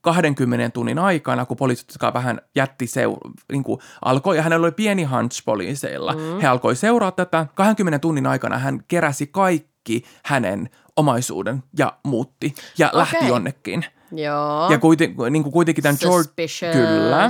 [0.00, 3.20] 20 tunnin aikana, kun poliisit vähän jätti seu-
[3.52, 6.40] niin kuin alkoi, ja hänellä oli pieni hunch poliiseilla, mm.
[6.40, 7.46] he alkoi seuraa tätä.
[7.54, 12.98] 20 tunnin aikana hän keräsi kaikki hänen omaisuuden ja muutti ja okay.
[12.98, 13.84] lähti jonnekin.
[14.12, 14.70] Joo.
[14.70, 16.30] Ja kuiten, niin kuin kuitenkin tämän George...
[16.72, 17.28] Kyllä.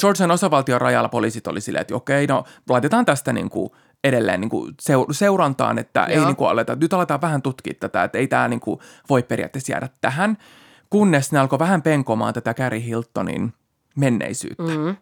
[0.00, 3.70] Georgian osavaltion rajalla poliisit oli silleen, että okei, no laitetaan tästä niin kuin
[4.08, 4.74] edelleen niin kuin
[5.10, 6.20] seurantaan, että Joo.
[6.20, 9.22] ei niin kuin aleta, nyt aletaan vähän tutkia tätä, että ei tämä niin kuin voi
[9.22, 10.38] periaatteessa jäädä tähän,
[10.90, 13.52] kunnes ne alkoi vähän penkomaan tätä Gary Hiltonin
[13.96, 14.62] menneisyyttä.
[14.62, 14.96] Mm-hmm.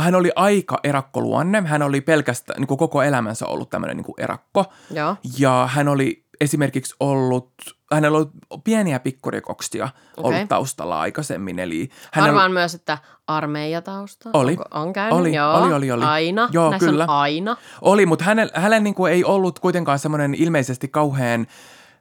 [0.00, 4.14] Hän oli aika erakkoluonne, hän oli pelkästään niin kuin koko elämänsä ollut tämmöinen niin kuin
[4.18, 4.64] erakko.
[4.90, 5.16] Joo.
[5.38, 7.52] Ja hän oli esimerkiksi ollut,
[7.92, 8.26] hänellä oli
[8.64, 10.32] pieniä pikkurikoksia okay.
[10.34, 11.58] ollut taustalla aikaisemmin.
[11.58, 12.32] Eli hänellä...
[12.32, 14.52] Arvaan myös, että armeijatausta oli.
[14.52, 15.54] Onko, on käynyt, oli, joo.
[15.54, 16.04] Oli, oli, oli.
[16.04, 17.04] Aina, joo, Näissä kyllä.
[17.04, 17.56] on aina.
[17.82, 21.46] Oli, mutta hänellä, hänellä niin kuin ei ollut kuitenkaan semmoinen ilmeisesti kauhean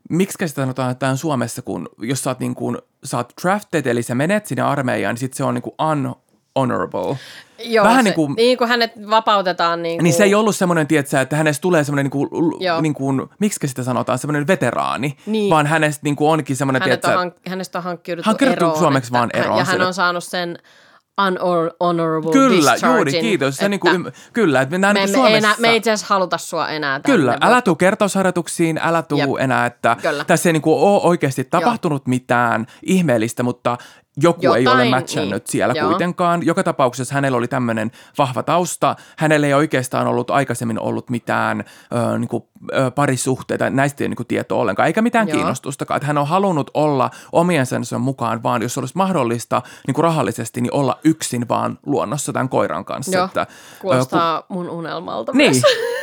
[0.09, 4.03] miksi sitä sanotaan että Suomessa, kun jos sä oot, niin kuin, sä oot drafted, eli
[4.03, 5.75] sä menet sinne armeijaan, niin sitten se on niin kuin
[6.56, 7.18] unhonorable.
[7.64, 9.84] Joo, Vähän se, niin, kuin, niin kuin hänet vapautetaan.
[9.84, 10.03] Niin, kuin...
[10.03, 12.30] niin se ei ollut semmoinen, tietsä, että hänestä tulee semmoinen, niin kuin,
[12.82, 15.49] niin kuin, miksi sitä sanotaan, semmoinen veteraani, niin.
[15.49, 18.78] vaan hänestä niin kuin onkin semmoinen, Hänet tietsä, on, hänestä on hankkiuduttu eroon.
[18.78, 19.58] suomeksi vaan eroon.
[19.58, 20.60] Ja hän on saanut sen
[21.80, 23.56] unhonorable Kyllä, juuri, kiitos.
[23.56, 25.38] Se niin kuin, kyllä, että me, me, Suomessa...
[25.38, 27.18] enää, me ei itse asiassa haluta sua enää tänne.
[27.18, 29.30] Kyllä, älä tuu kertausharjoituksiin, älä tuu Jep.
[29.39, 30.24] enää, että kyllä.
[30.24, 32.10] tässä ei niin kuin ole oikeasti tapahtunut Joo.
[32.10, 33.78] mitään ihmeellistä, mutta
[34.18, 35.51] joku Jotain, ei ole matchannut niin.
[35.51, 35.89] siellä Joo.
[35.89, 36.45] kuitenkaan.
[36.45, 38.95] Joka tapauksessa hänellä oli tämmöinen vahva tausta.
[39.18, 41.63] Hänellä ei oikeastaan ollut aikaisemmin ollut mitään
[42.13, 42.43] ö, niin kuin,
[42.74, 45.36] ö, parisuhteita, näistä ei ole niin tietoa ollenkaan, eikä mitään Joo.
[45.36, 45.95] kiinnostustakaan.
[45.95, 50.61] Että hän on halunnut olla omien sen mukaan, vaan jos olisi mahdollista niin kuin rahallisesti,
[50.61, 53.18] niin olla yksin vaan luonnossa tämän koiran kanssa.
[53.18, 53.47] Joo, että,
[53.80, 54.53] kuulostaa ö, ku...
[54.53, 55.51] mun unelmalta Niin.
[55.51, 55.63] Myös.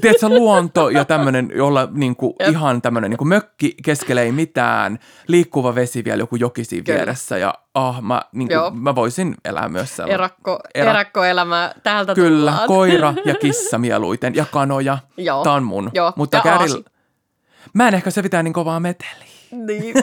[0.00, 4.98] Tiedätkö, luonto ja tämmöinen, jolla niin kuin, ihan tämmöinen niin kuin mökki keskellä ei mitään,
[5.26, 9.68] liikkuva vesi vielä joku joki siinä vieressä ja ah, mä, niin kuin, mä voisin elää
[9.68, 10.14] myös sellainen.
[10.14, 10.90] Erakko, Era...
[10.90, 12.68] Erakkoelämä, täältä Kyllä, tullaan.
[12.76, 14.98] koira ja kissa mieluiten ja kanoja.
[15.16, 15.42] Joo.
[15.42, 15.90] Tämä on mun.
[15.94, 16.12] Joo.
[16.16, 16.82] Mutta ja Käril...
[17.74, 19.29] Mä en ehkä se pitää niin kovaa meteliä.
[19.52, 19.94] Niin.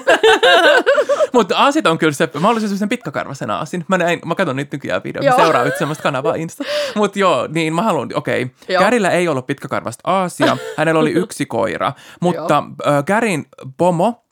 [1.34, 3.86] Mutta aasit on kyllä se, mä olisin sen pitkäkarvasen aasin.
[3.88, 6.64] Mä, näin, mä katson niitä nykyään videoita, mä seuraan yhtä semmoista kanavaa Insta.
[6.96, 8.44] Mutta joo, niin mä haluan, okei.
[8.44, 8.78] Okay.
[8.78, 11.94] Kärillä ei ollut pitkäkarvasta aasia, hänellä oli yksi koira.
[12.22, 13.46] Mutta äh, Kärin
[13.78, 14.27] pomo,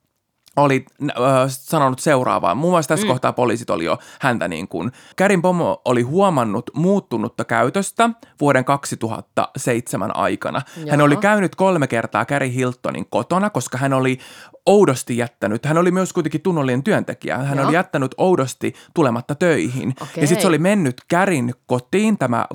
[0.55, 1.15] oli äh,
[1.47, 2.55] sanonut seuraavaa.
[2.55, 3.07] Muun muassa tässä mm.
[3.07, 4.91] kohtaa poliisit oli jo häntä niin kuin.
[5.15, 8.09] Kärin pomo oli huomannut muuttunutta käytöstä
[8.41, 10.61] vuoden 2007 aikana.
[10.77, 10.87] Joo.
[10.89, 14.19] Hän oli käynyt kolme kertaa Käri Hiltonin kotona, koska hän oli
[14.65, 17.67] oudosti jättänyt, hän oli myös kuitenkin tunnollinen työntekijä, hän Joo.
[17.67, 19.89] oli jättänyt oudosti tulematta töihin.
[19.89, 20.07] Okay.
[20.21, 22.45] Ja sitten se oli mennyt Kärin kotiin, tämä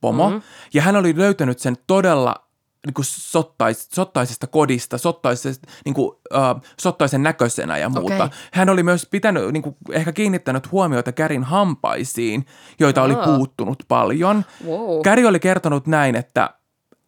[0.00, 0.42] pomo, mm-hmm.
[0.74, 2.45] ja hän oli löytänyt sen todella
[2.86, 8.14] niin kuin sottais, sottaisesta kodista, sottaisesta, niin kuin, uh, sottaisen näköisenä ja muuta.
[8.14, 8.28] Okay.
[8.52, 12.46] Hän oli myös pitänyt, niin kuin, ehkä kiinnittänyt huomiota Kärin hampaisiin,
[12.80, 13.06] joita oh.
[13.06, 14.44] oli puuttunut paljon.
[14.66, 15.00] Wow.
[15.02, 16.50] Käri oli kertonut näin, että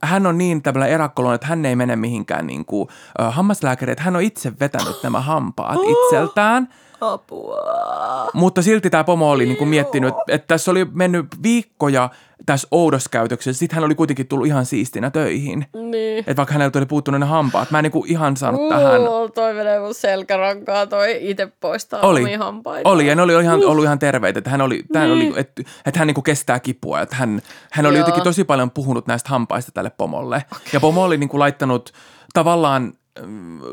[0.03, 2.89] hän on niin tämmöinen erakkoloinen, että hän ei mene mihinkään niin kuin,
[3.21, 6.69] uh, hammaslääkäriin, että hän on itse vetänyt nämä hampaat itseltään–
[7.01, 8.31] Apua.
[8.35, 12.11] Mutta silti tämä pomo oli niinku miettinyt, että, että tässä oli mennyt viikkoja
[12.47, 13.59] tässä oudoskäytöksessä.
[13.59, 15.67] Sitten hän oli kuitenkin tullut ihan siistinä töihin.
[15.91, 16.19] Niin.
[16.19, 17.71] Että vaikka hänellä oli puuttunut ne hampaat.
[17.71, 19.01] Mä en niinku ihan saanut uh, tähän.
[19.35, 22.21] Toi menee mun selkärankaa, toi itse poistaa oli.
[22.21, 22.89] omia hampaita.
[22.89, 23.71] Oli, ja ne oli ihan, uh.
[23.71, 24.39] ollut ihan terveitä.
[24.39, 25.13] Että hän, oli, niin.
[25.13, 27.01] oli, että, että hän niinku kestää kipua.
[27.01, 27.41] Että hän,
[27.73, 30.45] hän oli jotenkin tosi paljon puhunut näistä hampaista tälle pomolle.
[30.53, 30.63] Okay.
[30.73, 31.93] Ja pomo oli niinku laittanut
[32.35, 32.93] tavallaan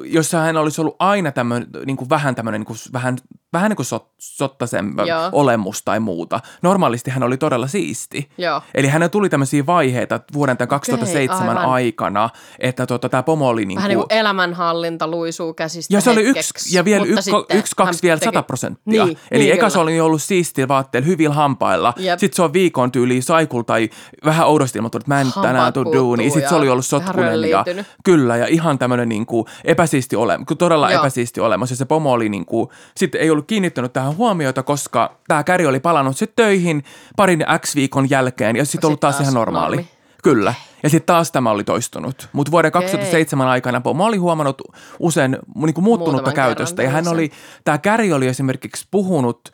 [0.04, 3.18] jossa hän olisi ollut aina tämmöinen, niin kuin vähän tämmöinen, niin kuin vähän
[3.54, 5.30] vähän niin kuin sot, sottasen Joo.
[5.32, 6.40] olemus tai muuta.
[6.62, 8.30] Normaalisti hän oli todella siisti.
[8.38, 8.62] Joo.
[8.74, 11.66] Eli hänellä tuli tämmöisiä vaiheita vuoden tämän 2007 aivan.
[11.66, 12.30] aikana,
[12.60, 16.24] että tota, tämä pomo oli niin Vähän niin kuin elämänhallinta luisuu käsistä ja se oli
[16.24, 19.06] yksi, ja vielä yksi, yksi kaksi hän vielä 100 prosenttia.
[19.06, 19.70] Niin, Eli niin eka kyllä.
[19.70, 21.94] se oli ollut siistillä vaatteella, hyvillä hampailla.
[21.98, 22.20] Jep.
[22.20, 23.90] Sitten se on viikon tyyliin saikul tai
[24.26, 26.32] vähän oudosti ilmoittanut, että mä en Hampaat tänään tuu duuniin.
[26.32, 27.66] Sitten se oli ollut sotkunen ja
[28.04, 31.02] kyllä ja ihan tämmöinen niin kuin epäsiisti olemus, todella Joo.
[31.02, 31.70] epäsiisti olemus.
[31.70, 35.66] Ja se pomo oli niin kuin, sitten ei ollut kiinnittänyt tähän huomiota, koska tämä käri
[35.66, 36.84] oli palannut sitten töihin
[37.16, 39.76] parin X viikon jälkeen ja sitten ollut Sit taas, taas ihan normaali.
[39.76, 39.90] normi.
[40.24, 40.54] Kyllä.
[40.84, 42.30] Ja sitten taas tämä oli toistunut.
[42.34, 44.62] Mutta vuoden 2007 aikana Pomo oli huomannut
[45.00, 46.84] usein niin kuin muuttunutta Muutaman käytöstä.
[46.84, 47.32] Ja hän oli,
[47.64, 49.52] tämä Käri oli esimerkiksi puhunut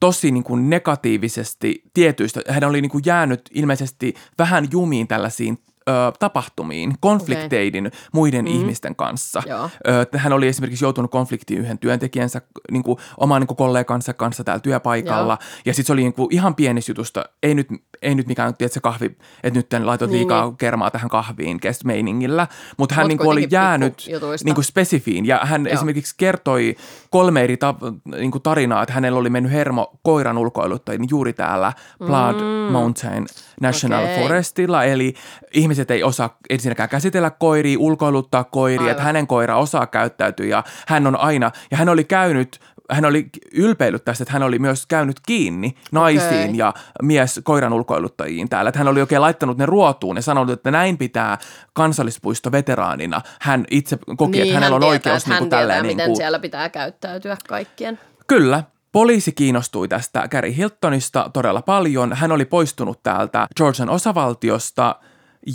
[0.00, 2.40] tosi niin kuin negatiivisesti tietyistä.
[2.48, 9.42] Hän oli niin kuin jäänyt ilmeisesti vähän jumiin tällaisiin ö, tapahtumiin, konflikteidin muiden ihmisten kanssa.
[9.46, 9.70] Joo.
[9.88, 14.44] Ö, hän oli esimerkiksi joutunut konfliktiin yhden työntekijänsä, niin kuin, oman niin kuin kollegansa kanssa
[14.44, 15.38] täällä työpaikalla.
[15.66, 17.68] Ja sitten se oli niin kuin, ihan pienistä jutusta, ei nyt,
[18.02, 19.06] ei nyt mikään, että se kahvi,
[19.42, 20.56] että nyt laitot Niin, liikaa niin.
[20.56, 22.46] kermaa tähän kahviin kes- meiningillä.
[22.76, 24.06] Mutta hän Mut niin kuin, oli jäänyt
[24.44, 25.26] niin kuin spesifiin.
[25.26, 25.74] Ja hän Joo.
[25.74, 26.76] esimerkiksi kertoi
[27.10, 27.74] kolme eri ta-
[28.18, 32.72] niin kuin tarinaa, että hänellä oli mennyt hermo koiran ulkoiluttajien juuri täällä Blood mm.
[32.72, 33.26] Mountain
[33.60, 34.18] National Okei.
[34.18, 34.84] Forestilla.
[34.84, 35.14] Eli
[35.52, 38.90] ihmiset ei osaa ensinnäkään käsitellä koiria, ulkoiluttaa koiria, Aivan.
[38.90, 43.26] että hänen koira osaa käyttäytyä ja hän on aina, ja hän oli käynyt hän oli
[43.54, 46.56] ylpeillyt tästä, että hän oli myös käynyt kiinni naisiin Okei.
[46.56, 48.68] ja mies koiran ulkoiluttajiin täällä.
[48.68, 51.38] Että hän oli oikein laittanut ne ruotuun ja sanonut, että näin pitää
[51.72, 53.20] kansallispuistoveteraanina.
[53.40, 55.82] Hän itse koki, että hänellä hän on tietää, oikeus niin hän kuin tietää, tälleen.
[55.82, 57.98] miten niin kuin, siellä pitää käyttäytyä kaikkien.
[58.26, 58.62] Kyllä.
[58.94, 62.12] Poliisi kiinnostui tästä Gary Hiltonista todella paljon.
[62.12, 64.96] Hän oli poistunut täältä Georgian osavaltiosta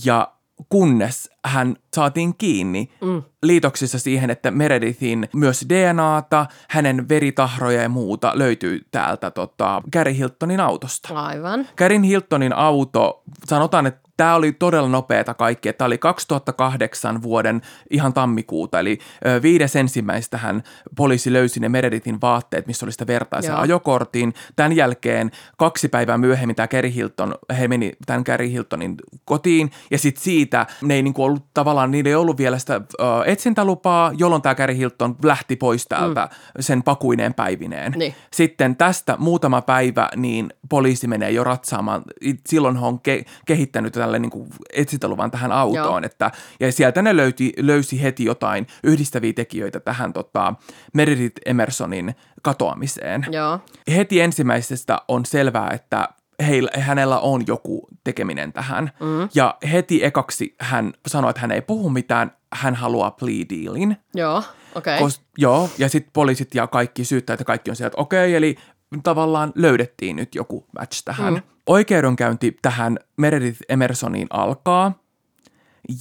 [0.05, 0.31] ja
[0.69, 3.23] kunnes hän saatiin kiinni mm.
[3.43, 10.59] liitoksissa siihen, että Meredithin myös DNAta, hänen veritahroja ja muuta löytyy täältä tota, Gary Hiltonin
[10.59, 11.13] autosta.
[11.13, 11.67] Aivan.
[11.75, 15.73] Kärin Hiltonin auto, sanotaan, että tämä oli todella nopeata kaikki.
[15.73, 18.99] Tämä oli 2008 vuoden ihan tammikuuta, eli
[19.41, 20.63] viides ensimmäistä hän
[20.95, 23.59] poliisi löysi ne Meredithin vaatteet, missä oli sitä vertaisen Joo.
[23.59, 24.33] ajokortin.
[24.55, 28.95] Tämän jälkeen kaksi päivää myöhemmin tämä Gary Hilton, he meni tämän Gary Hiltonin
[29.25, 33.03] kotiin, ja sitten siitä ne ei niinku ollut tavallaan, niillä ei ollut vielä sitä ö,
[33.25, 36.61] etsintälupaa, jolloin tämä Gary Hilton lähti pois täältä mm.
[36.61, 37.93] sen pakuineen päivineen.
[37.95, 38.15] Niin.
[38.33, 42.01] Sitten tästä muutama päivä, niin poliisi menee jo ratsaamaan.
[42.47, 46.03] Silloin he on ke- kehittänyt tälle niin kuin etsintäluvan tähän autoon.
[46.03, 46.05] Joo.
[46.05, 50.53] Että, ja sieltä ne löyti, löysi heti jotain yhdistäviä tekijöitä tähän tota,
[50.93, 53.25] Meredith Emersonin katoamiseen.
[53.31, 53.59] Joo.
[53.95, 56.09] Heti ensimmäisestä on selvää, että
[56.47, 58.91] heillä, hänellä on joku tekeminen tähän.
[58.99, 59.29] Mm.
[59.35, 63.97] Ja heti ekaksi hän sanoi, että hän ei puhu mitään, hän haluaa plea dealin.
[64.15, 64.37] Joo.
[64.75, 64.95] Okei.
[64.95, 64.99] Okay.
[64.99, 68.55] Kos, joo, ja sitten poliisit ja kaikki syyttäjät ja kaikki on sieltä, että okei, eli
[69.03, 71.33] tavallaan löydettiin nyt joku match tähän.
[71.33, 71.41] Mm.
[71.67, 75.03] Oikeudenkäynti tähän Meredith Emersoniin alkaa,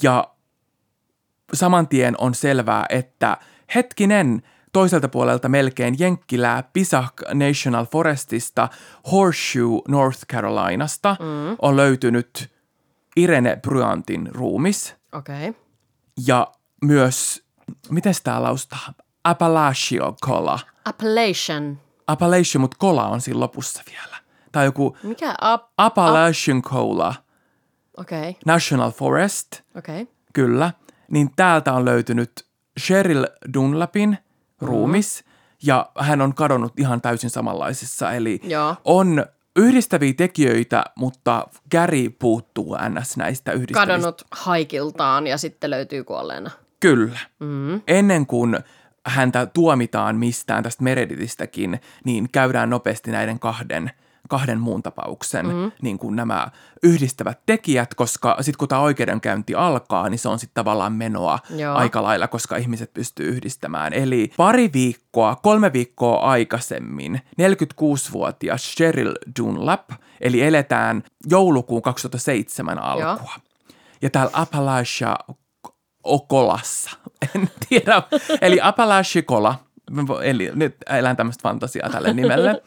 [0.03, 0.29] ja
[1.53, 3.37] saman tien on selvää, että
[3.75, 8.69] hetkinen, toiselta puolelta melkein Jenkkilää Pisah National Forestista
[9.13, 11.57] Horseshoe North Carolinasta mm.
[11.63, 12.51] on löytynyt
[13.17, 15.49] Irene Bryantin ruumis Okei.
[15.49, 15.63] Okay.
[16.27, 16.53] ja
[16.85, 17.43] myös,
[17.91, 18.93] miten tämä laustaa?
[19.25, 20.59] Appalachio Cola.
[20.85, 21.79] Appellation.
[22.09, 24.17] Appalachian, mutta kola on siinä lopussa vielä.
[24.53, 25.35] Tai joku Mikä?
[25.55, 25.63] Up.
[25.77, 27.15] Appalachian Cola
[27.97, 28.19] Okei.
[28.19, 28.35] Okay.
[28.47, 29.61] National Forest.
[29.77, 30.07] Okay.
[30.33, 30.73] kyllä.
[31.11, 32.47] Niin täältä on löytynyt
[32.81, 34.19] Cheryl Dunlapin
[34.61, 35.25] ruumis,
[35.63, 38.13] ja hän on kadonnut ihan täysin samanlaisissa.
[38.13, 38.77] Eli Joo.
[38.85, 43.17] on yhdistäviä tekijöitä, mutta Gary puuttuu ns.
[43.17, 46.51] näistä yhdistävistä Kadonnut haikiltaan ja sitten löytyy kuolleena.
[46.81, 47.19] Kyllä.
[47.39, 47.81] Mm.
[47.89, 48.59] Ennen kuin
[49.09, 53.91] häntä tuomitaan mistään tästä Meredithistäkin, niin käydään nopeasti näiden kahden,
[54.29, 55.73] kahden muun tapauksen mm.
[55.83, 56.49] niin kuin nämä
[56.83, 61.75] yhdistävät tekijät, koska sitten kun tämä oikeudenkäynti alkaa, niin se on sitten tavallaan menoa Joo.
[61.75, 63.93] aika lailla, koska ihmiset pystyy yhdistämään.
[63.93, 69.91] Eli pari viikkoa, kolme viikkoa aikaisemmin 46-vuotias Cheryl Dunlap,
[70.21, 73.35] eli eletään joulukuun 2007 alkua.
[74.03, 75.17] Ja täällä Appalachia
[76.05, 76.91] Okolassa.
[77.35, 78.03] En tiedä.
[78.41, 79.55] Eli Appalachia Kola.
[80.23, 82.63] Eli nyt elän tämmöistä fantasiaa tälle nimelle.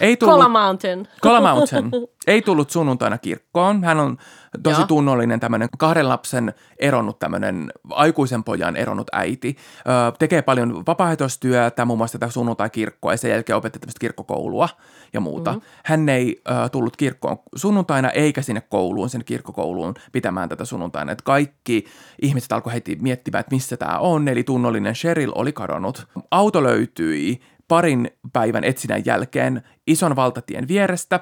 [0.00, 1.08] Ei tullut, Cola Mountain.
[1.20, 1.90] Kola Mountain.
[2.26, 3.84] Ei tullut sunnuntaina kirkkoon.
[3.84, 4.16] Hän on
[4.62, 4.86] tosi Joo.
[4.86, 9.56] tunnollinen tämmöinen kahden lapsen eronnut tämmöinen aikuisen pojan eronnut äiti.
[9.78, 14.68] Ö, tekee paljon vapaaehtoistyötä, muun muassa tätä sunnuntai-kirkkoa ja sen jälkeen opettaa tämmöistä kirkkokoulua
[15.12, 15.52] ja muuta.
[15.52, 15.66] Mm-hmm.
[15.84, 21.12] Hän ei ö, tullut kirkkoon sunnuntaina eikä sinne kouluun, sinne kirkkokouluun pitämään tätä sunnuntaina.
[21.12, 21.84] Et kaikki
[22.22, 24.28] ihmiset alkoi heti miettimään, että missä tämä on.
[24.28, 26.06] Eli tunnollinen Cheryl oli kadonnut.
[26.30, 31.20] Auto löytyi parin päivän etsinnän jälkeen ison valtatien vierestä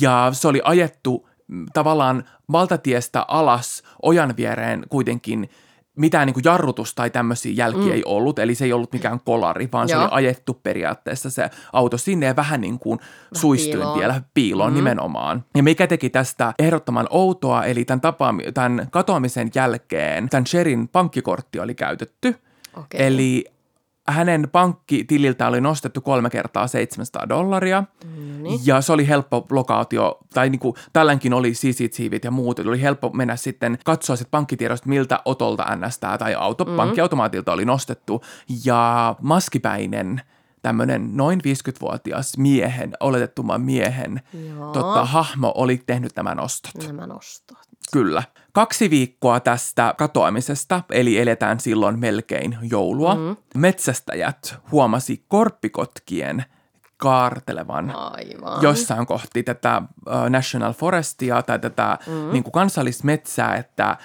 [0.00, 5.50] ja se oli ajettu mm, tavallaan valtatiestä alas ojan viereen kuitenkin
[5.96, 7.92] mitään niin kuin jarrutus tai tämmöisiä jälkiä mm.
[7.92, 10.00] ei ollut, eli se ei ollut mikään kolari, vaan Joo.
[10.00, 13.98] se oli ajettu periaatteessa se auto sinne ja vähän niin kuin vähän suistuin piiloon.
[13.98, 14.84] vielä piiloon mm-hmm.
[14.84, 15.44] nimenomaan.
[15.56, 21.60] Ja mikä teki tästä ehdottoman outoa, eli tämän, tapaam- tämän katoamisen jälkeen tämän Sherin pankkikortti
[21.60, 22.36] oli käytetty,
[22.76, 23.00] okay.
[23.00, 23.44] eli
[24.08, 27.84] hänen pankkitililtä oli nostettu kolme kertaa 700 dollaria.
[28.04, 28.44] Mm-hmm.
[28.64, 32.58] Ja se oli helppo lokaatio, tai niin kuin, tälläkin oli CCTVt ja muut.
[32.58, 35.98] Oli helppo mennä sitten katsoa sitten pankkitiedosta, miltä otolta ns.
[35.98, 36.76] tai auto, mm-hmm.
[36.76, 38.24] pankkiautomaatilta oli nostettu.
[38.64, 40.20] Ja maskipäinen
[40.62, 44.22] tämmöinen noin 50-vuotias miehen, oletettuman miehen
[44.72, 46.86] tota, hahmo oli tehnyt nämä nostot.
[46.86, 47.58] Nämä nostot.
[47.92, 48.22] Kyllä.
[48.52, 53.36] Kaksi viikkoa tästä katoamisesta, eli eletään silloin melkein joulua, mm.
[53.54, 56.44] metsästäjät huomasi korppikotkien
[56.96, 58.62] kaartelevan Aivan.
[58.62, 59.82] jossain kohti tätä
[60.28, 62.32] National Forestia tai tätä mm.
[62.32, 63.96] niin kuin kansallismetsää, että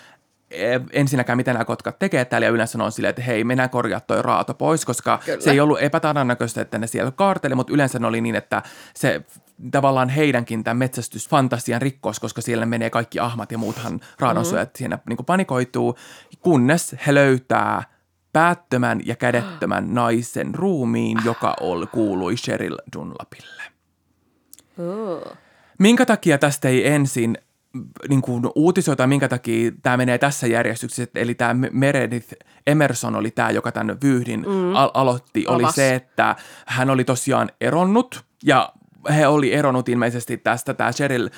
[0.51, 3.99] e, ensinnäkään mitä nämä kotkat tekee täällä ja yleensä on silleen, että hei, mennään korjaa
[3.99, 5.41] toi raato pois, koska Kyllä.
[5.41, 8.63] se ei ollut epätodennäköistä, että ne siellä kaarteli, mutta yleensä ne oli niin, että
[8.93, 9.21] se
[9.71, 14.77] tavallaan heidänkin tämän metsästysfantasian rikkos, koska siellä menee kaikki ahmat ja muuthan raadonsuojat mm-hmm.
[14.77, 15.95] siinä niin kuin panikoituu,
[16.39, 17.83] kunnes he löytää
[18.33, 23.63] päättömän ja kädettömän naisen ruumiin, joka oli, kuului Cheryl Dunlapille.
[25.79, 27.37] Minkä takia tästä ei ensin
[28.09, 32.33] niin kuin uutisoita, minkä takia tämä menee tässä järjestyksessä, eli tämä Meredith
[32.67, 34.75] Emerson oli tämä, joka tämän vyyhdin mm.
[34.75, 35.75] al- aloitti, oli Avas.
[35.75, 36.35] se, että
[36.65, 38.73] hän oli tosiaan eronnut ja
[39.13, 41.29] he oli eronnut ilmeisesti tästä, tämä Cheryl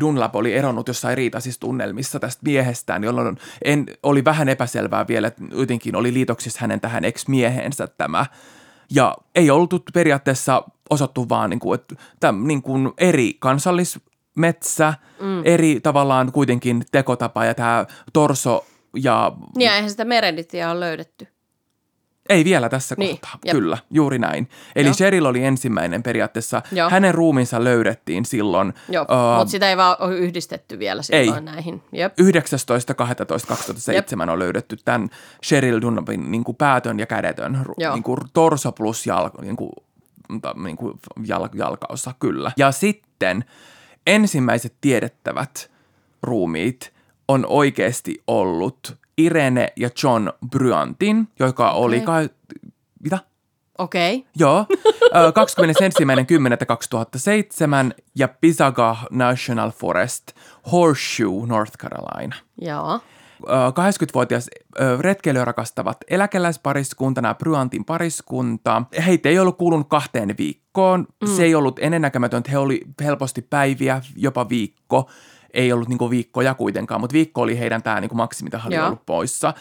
[0.00, 5.42] Dunlap oli eronnut jossain riitaisissa tunnelmissa tästä miehestään, jolloin en, oli vähän epäselvää vielä, että
[5.54, 8.26] jotenkin oli liitoksissa hänen tähän ex-miehensä tämä.
[8.94, 15.42] Ja ei ollut periaatteessa osattu vaan niin kuin, että täm, niin kuin eri kansallismetsä, mm.
[15.44, 19.32] eri tavallaan kuitenkin tekotapa ja tämä torso ja...
[19.56, 21.26] Niin, eihän sitä Meredithia ole löydetty.
[22.30, 23.52] Ei vielä tässä niin, kohtaa, jep.
[23.52, 24.48] kyllä, juuri näin.
[24.76, 24.94] Eli Joo.
[24.94, 26.62] Cheryl oli ensimmäinen periaatteessa.
[26.72, 26.90] Joo.
[26.90, 28.74] Hänen ruumiinsa löydettiin silloin.
[28.88, 31.54] Joo, uh, mutta sitä ei vaan ole yhdistetty vielä silloin ei.
[31.54, 31.82] näihin.
[31.92, 35.08] 19.12.2007 on löydetty tämän
[35.46, 37.64] Cheryl Dunlapin niin kuin päätön ja kädetön
[37.94, 39.72] niin kuin torso plus jalka, niin kuin,
[40.62, 42.52] niin kuin jal, jalkaosa, kyllä.
[42.56, 43.44] Ja sitten
[44.06, 45.70] ensimmäiset tiedettävät
[46.22, 46.92] ruumiit
[47.28, 51.82] on oikeasti ollut Irene ja John Bryantin, joka okay.
[51.82, 52.00] oli...
[52.00, 52.34] Ka-
[53.02, 53.18] mitä?
[53.78, 54.16] Okei.
[54.16, 54.30] Okay.
[54.38, 54.66] Joo.
[57.90, 60.32] 21.10.2007 ja Pisaga National Forest,
[60.72, 62.36] Horseshoe, North Carolina.
[62.60, 63.00] Joo.
[63.70, 64.50] 80-vuotias
[65.00, 68.82] retkeilyä rakastavat eläkeläispariskunta, nämä Bryantin pariskunta.
[69.06, 71.06] Heitä ei ollut kuulunut kahteen viikkoon.
[71.20, 71.36] Mm.
[71.36, 72.50] Se ei ollut ennennäkemätöntä.
[72.50, 75.10] He oli helposti päiviä, jopa viikko
[75.54, 79.06] ei ollut niin viikkoja kuitenkaan, mutta viikko oli heidän tämä niin maksimi, mitä oli ollut
[79.06, 79.54] poissa.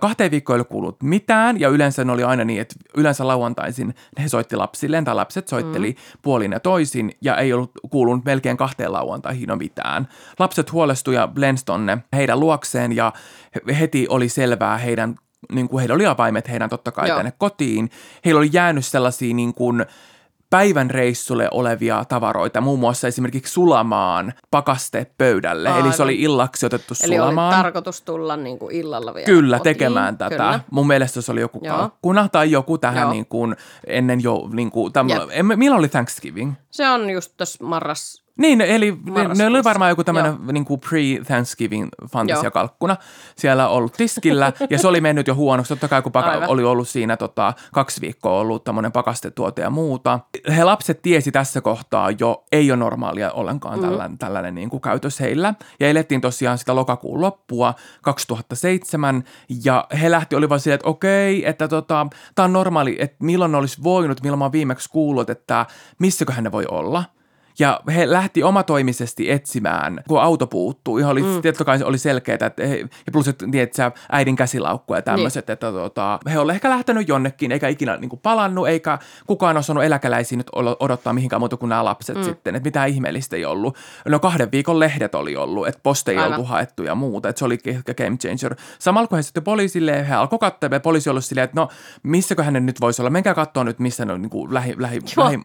[0.00, 3.94] Kahteen viikkoon ei ollut kuullut mitään ja yleensä ne oli aina niin, että yleensä lauantaisin
[4.22, 6.18] he soitti lapsilleen tai lapset soitteli mm.
[6.22, 10.08] puolin ja toisin ja ei ollut kuulunut melkein kahteen lauantaihin no mitään.
[10.38, 13.12] Lapset huolestui ja lensi tonne heidän luokseen ja
[13.78, 15.14] heti oli selvää heidän
[15.52, 17.16] niin kuin heillä oli avaimet heidän totta kai Joo.
[17.16, 17.90] tänne kotiin.
[18.24, 19.86] Heillä oli jäänyt sellaisia niin kuin,
[20.52, 25.68] päivän reissulle olevia tavaroita, muun muassa esimerkiksi sulamaan pakaste pöydälle.
[25.68, 25.86] Aivan.
[25.86, 27.54] Eli se oli illaksi otettu Eli sulamaan.
[27.54, 29.74] Eli tarkoitus tulla niin kuin illalla vielä Kyllä, kotiin.
[29.74, 30.36] tekemään tätä.
[30.36, 30.60] Kyllä.
[30.70, 31.76] Mun mielestä se oli joku Joo.
[31.76, 36.52] kalkkuna tai joku tähän niin kuin ennen jo, niin kuin, tämmö, milloin oli Thanksgiving?
[36.70, 41.88] Se on just tuossa marras, niin, eli ne, ne oli varmaan joku tämmöinen niin pre-Thanksgiving
[42.12, 42.96] fantasiakalkkuna
[43.36, 45.68] siellä ollut tiskillä, ja se oli mennyt jo huonoksi.
[45.68, 50.20] Totta kai, kun paka- oli ollut siinä tota, kaksi viikkoa ollut tämmöinen pakastetuote ja muuta.
[50.56, 53.84] He lapset tiesi tässä kohtaa jo, ei ole normaalia ollenkaan mm.
[53.84, 55.54] tällainen, tällainen niin kuin käytös heillä.
[55.80, 59.24] Ja elettiin tosiaan sitä lokakuun loppua 2007,
[59.64, 63.82] ja he lähti, olivat silleen, että okei, että tota, tämä on normaali, että milloin olisi
[63.82, 65.66] voinut, milloin mä oon viimeksi kuullut, että
[65.98, 67.04] missäköhän ne voi olla–
[67.58, 70.98] ja he lähti omatoimisesti etsimään, kun auto puuttuu.
[70.98, 71.42] Ihan oli, mm.
[71.42, 73.74] totta kai oli selkeää, että he, ja plus, että tiedät,
[74.12, 75.52] äidin käsilaukku ja tämmöiset, niin.
[75.52, 79.84] että tota, he olivat ehkä lähtenyt jonnekin, eikä ikinä niin kuin palannut, eikä kukaan osannut
[79.84, 80.50] eläkeläisiä nyt
[80.80, 82.24] odottaa mihinkään muuta kuin nämä lapset mm.
[82.24, 83.76] sitten, että mitä ihmeellistä ei ollut.
[84.08, 87.44] No kahden viikon lehdet oli ollut, että posteja ei oltu haettu ja muuta, että se
[87.44, 88.54] oli ehkä game changer.
[88.78, 91.68] Samalla kun he sitten poliisille, he alkoi katsoa, ja poliisi oli silleen, että no
[92.02, 95.00] missäkö hänen nyt voisi olla, menkää katsoa nyt, missä ne on niin kuin lähi, lähi,
[95.16, 95.40] lähi,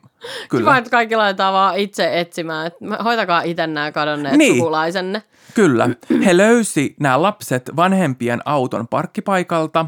[0.49, 0.61] kyllä.
[0.61, 4.55] Kiva, että kaikki laitetaan vaan itse etsimään, että hoitakaa itse nämä kadonneet niin.
[4.55, 5.24] sukulaisenne.
[5.53, 5.89] Kyllä.
[6.26, 9.86] He löysi nämä lapset vanhempien auton parkkipaikalta.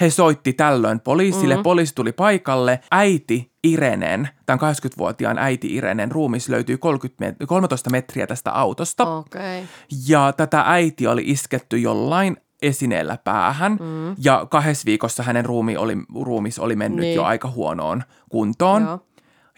[0.00, 1.62] He soitti tällöin poliisille, mm.
[1.62, 2.80] poliisi tuli paikalle.
[2.90, 9.16] Äiti Irenen, tämän 80-vuotiaan äiti Irenen ruumis löytyy 30 met- 13 metriä tästä autosta.
[9.16, 9.40] Okei.
[9.40, 9.62] Okay.
[10.08, 14.14] Ja tätä äiti oli isketty jollain esineellä päähän mm.
[14.18, 17.14] ja kahdessa viikossa hänen ruumi oli, ruumis oli mennyt niin.
[17.14, 18.82] jo aika huonoon kuntoon.
[18.82, 19.05] Joo.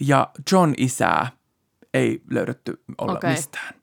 [0.00, 1.28] Ja John isää
[1.94, 3.30] ei löydetty olla Okei.
[3.30, 3.74] mistään.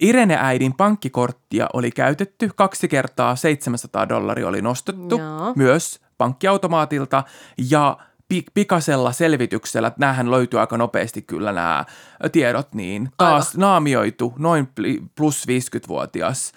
[0.00, 5.52] Irene-äidin pankkikorttia oli käytetty kaksi kertaa, 700 dollaria oli nostettu Joo.
[5.56, 7.24] myös pankkiautomaatilta
[7.70, 7.96] ja
[8.28, 11.84] pi- pikasella selvityksellä, näähän löytyy aika nopeasti kyllä nämä
[12.32, 14.68] tiedot, niin taas naamioitu noin
[15.16, 16.52] plus 50-vuotias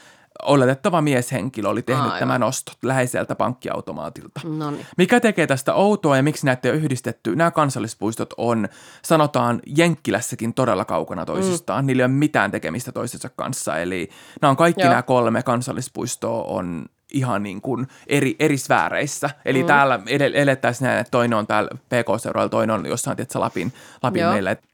[0.46, 2.20] oletettava mieshenkilö oli tehnyt Aivan.
[2.20, 4.42] tämän ostot läheiseltä pankkiautomaatilta.
[4.44, 4.86] No niin.
[4.98, 7.36] Mikä tekee tästä outoa ja miksi näitä ei ole yhdistetty?
[7.36, 8.68] Nämä kansallispuistot on,
[9.04, 11.84] sanotaan, Jenkkilässäkin todella kaukana toisistaan.
[11.84, 11.88] Mm.
[11.88, 13.78] Niillä ei ole mitään tekemistä toisensa kanssa.
[13.78, 14.10] Eli
[14.42, 14.90] nämä on kaikki Joo.
[14.90, 19.30] nämä kolme kansallispuistoa on ihan niin kuin eri, eri sfääreissä.
[19.46, 19.68] Eli mm.
[19.68, 23.74] täällä ele- elettäisiin näin, että toinen on täällä PK-seuroilla, toinen on jossain tietysti Lapin,
[24.04, 24.32] Lapin Joo.
[24.32, 24.52] meillä.
[24.52, 24.71] Et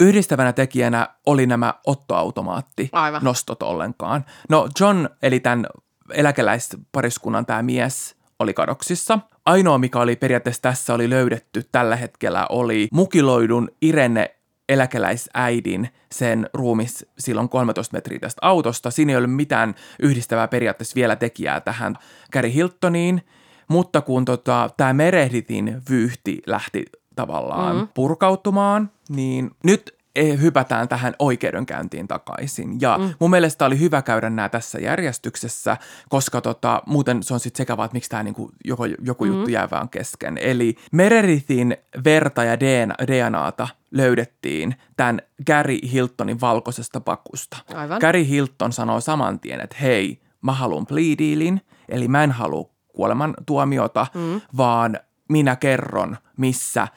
[0.00, 3.22] Yhdistävänä tekijänä oli nämä ottoautomaatti Aivan.
[3.24, 4.24] nostot ollenkaan.
[4.48, 5.66] No John, eli tämän
[6.12, 9.18] eläkeläispariskunnan tämä mies, oli kadoksissa.
[9.44, 14.34] Ainoa, mikä oli periaatteessa tässä oli löydetty tällä hetkellä, oli mukiloidun Irene
[14.68, 18.90] eläkeläisäidin sen ruumis silloin 13 metriä tästä autosta.
[18.90, 21.94] Siinä ei ole mitään yhdistävää periaatteessa vielä tekijää tähän
[22.32, 23.22] Gary Hiltoniin,
[23.68, 26.84] mutta kun tota, tämä Meredithin vyyhti lähti
[27.18, 27.88] tavallaan mm.
[27.94, 32.80] purkautumaan, niin nyt eh, hypätään tähän oikeudenkäyntiin takaisin.
[32.80, 33.14] Ja mm.
[33.18, 35.76] mun mielestä oli hyvä käydä nämä tässä järjestyksessä,
[36.08, 39.30] koska tota, muuten se on sitten sekavaa, että miksi tämä niinku, joku, joku mm.
[39.30, 40.38] juttu jää vaan kesken.
[40.38, 47.56] Eli Meredithin verta ja DNA, DNAta löydettiin tämän Gary Hiltonin valkoisesta pakusta.
[47.74, 47.98] Aivan.
[48.00, 52.70] Gary Hilton sanoo saman tien, että hei, mä haluan plea dealin, eli mä en halua
[52.88, 54.40] kuoleman tuomiota, mm.
[54.56, 54.98] vaan
[55.28, 56.88] minä kerron, missä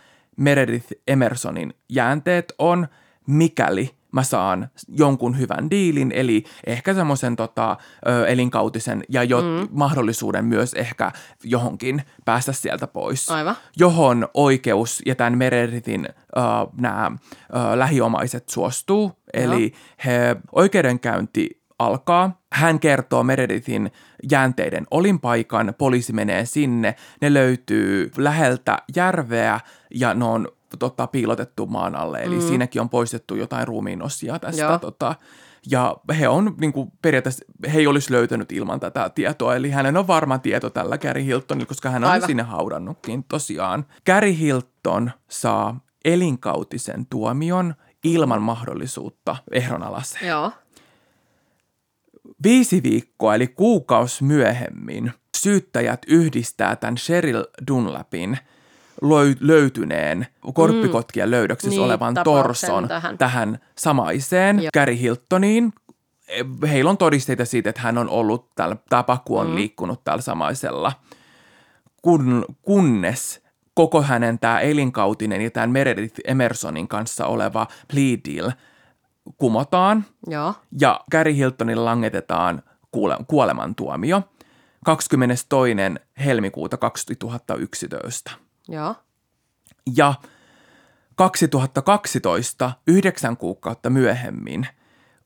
[0.42, 2.88] Meredith Emersonin jäänteet on,
[3.28, 7.78] mikäli mä saan jonkun hyvän diilin, eli ehkä semmoisen tota,
[8.08, 9.68] ö, elinkautisen ja jo mm.
[9.72, 11.12] mahdollisuuden myös ehkä
[11.44, 13.30] johonkin päästä sieltä pois.
[13.30, 13.56] Aivan.
[13.78, 17.12] Johon oikeus ja tämän Meredithin uh, nämä
[17.76, 19.12] lähiomaiset suostuu.
[19.34, 19.74] Eli
[20.06, 22.41] he, oikeudenkäynti alkaa.
[22.54, 23.92] Hän kertoo Meredithin
[24.32, 26.96] jäänteiden olinpaikan, poliisi menee sinne.
[27.22, 29.60] Ne löytyy läheltä järveä
[29.94, 30.48] ja ne on
[30.80, 32.20] tota, piilotettu maan alle.
[32.24, 32.42] Eli mm.
[32.42, 34.62] siinäkin on poistettu jotain ruumiinosia tästä.
[34.62, 34.80] Joo.
[34.80, 35.16] Tota,
[35.72, 39.56] ja he on niin kuin, periaatteessa, he ei olisi löytänyt ilman tätä tietoa.
[39.56, 42.28] Eli hänen on varma tieto tällä Gary Hiltonilla, koska hän on Aivan.
[42.28, 43.86] sinne haudannutkin tosiaan.
[44.06, 50.28] Gary Hilton saa elinkautisen tuomion ilman mahdollisuutta ehdonalaiseen.
[50.28, 50.52] Joo.
[52.44, 58.38] Viisi viikkoa eli kuukaus myöhemmin syyttäjät yhdistää tämän Cheryl Dunlapin
[59.02, 63.18] löy- löytyneen korppikotkien löydöksessä Niin, olevan tapauksen torson tähän.
[63.18, 64.70] tähän samaiseen Joo.
[64.74, 65.74] Gary Hiltoniin.
[66.70, 69.56] Heillä on todisteita siitä, että hän on ollut, täällä, tämä paku on mm.
[69.56, 70.92] liikkunut tällä samaisella,
[72.02, 73.42] kun, kunnes
[73.74, 78.52] koko hänen tämä elinkautinen ja tämän Meredith Emersonin kanssa oleva plea deal
[79.38, 80.54] kumotaan Joo.
[80.80, 84.22] ja Gary Hiltonille langetetaan kuule- kuolemantuomio
[84.86, 85.48] 22.
[86.26, 88.32] helmikuuta 2011.
[88.68, 88.96] Joo.
[89.96, 90.14] Ja
[91.16, 94.68] 2012, yhdeksän kuukautta myöhemmin,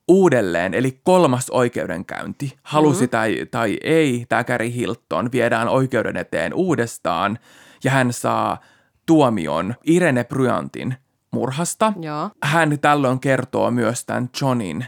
[0.07, 3.09] uudelleen, eli kolmas oikeudenkäynti, halusi mm-hmm.
[3.09, 7.39] tai, tai ei, tämä Gary Hilton viedään oikeuden eteen uudestaan,
[7.83, 8.57] ja hän saa
[9.05, 10.95] tuomion Irene Bryantin
[11.35, 11.93] murhasta.
[12.01, 12.29] Joo.
[12.43, 14.85] Hän tällöin kertoo myös tämän Johnin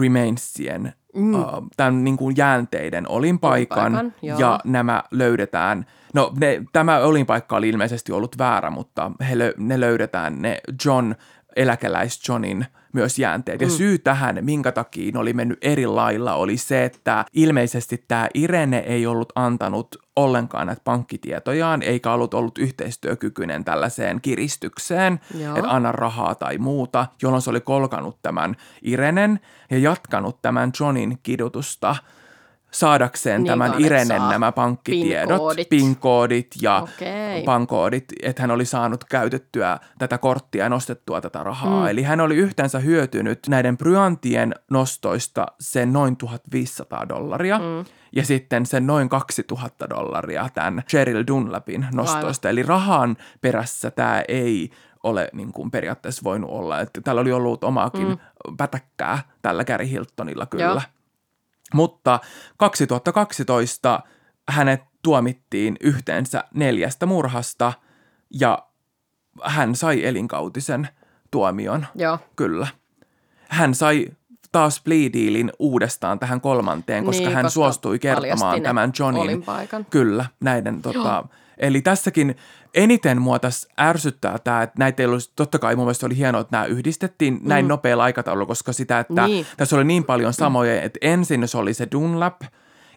[0.00, 1.34] remainsien, mm.
[1.34, 1.44] uh,
[1.76, 4.38] tämän niin kuin jäänteiden olinpaikan, Olinpaikan, joo.
[4.38, 5.86] ja nämä löydetään.
[6.14, 11.12] No ne, tämä olinpaikka oli ilmeisesti ollut väärä, mutta he, lö- ne löydetään ne John,
[11.56, 13.60] eläkeläis Johnin myös jäänteet.
[13.60, 18.28] Ja syy tähän, minkä takia ne oli mennyt eri lailla, oli se, että ilmeisesti tämä
[18.34, 25.56] Irene ei ollut antanut ollenkaan näitä pankkitietojaan, eikä ollut ollut yhteistyökykyinen tällaiseen kiristykseen, Joo.
[25.56, 29.40] että anna rahaa tai muuta, jolloin se oli kolkanut tämän Irenen
[29.70, 31.96] ja jatkanut tämän Johnin kidutusta
[32.70, 35.68] saadakseen Niin tämän Irenen saa nämä pankkitiedot, PIN-koodit.
[35.68, 37.42] PIN-koodit ja Okei.
[37.42, 41.80] pankoodit, että hän oli saanut käytettyä tätä korttia ja nostettua tätä rahaa.
[41.80, 41.88] Mm.
[41.88, 47.84] Eli hän oli yhteensä hyötynyt näiden Bryantien nostoista sen noin 1500 dollaria mm.
[48.12, 52.48] ja sitten sen noin 2000 dollaria tämän Cheryl Dunlapin nostoista.
[52.48, 54.70] Eli rahan perässä tämä ei
[55.02, 56.80] ole niin kuin periaatteessa voinut olla.
[56.80, 58.56] Että täällä oli ollut omaakin mm.
[58.56, 60.64] pätäkkää tällä Gary Hiltonilla kyllä.
[60.64, 60.80] Joo.
[61.74, 62.20] Mutta
[62.56, 64.00] 2012
[64.48, 67.72] hänet tuomittiin yhteensä neljästä murhasta
[68.40, 68.58] ja
[69.42, 70.88] hän sai elinkautisen
[71.30, 71.86] tuomion.
[71.94, 72.18] Joo.
[72.36, 72.66] Kyllä.
[73.48, 74.06] Hän sai
[74.52, 79.44] taas plea dealin uudestaan tähän kolmanteen, koska Niin, hän koska suostui kertomaan tämän Johnin.
[79.90, 81.24] Kyllä, näiden tota,
[81.58, 82.36] Eli tässäkin
[82.74, 86.40] eniten mua tässä ärsyttää tämä, että näitä ei olisi, totta kai mun mielestä oli hienoa,
[86.40, 87.68] että nämä yhdistettiin näin Mm.
[87.68, 89.46] nopealla aikataululla, koska sitä, että Niin.
[89.56, 92.40] tässä oli niin paljon samoja, että ensin se oli se Dunlap,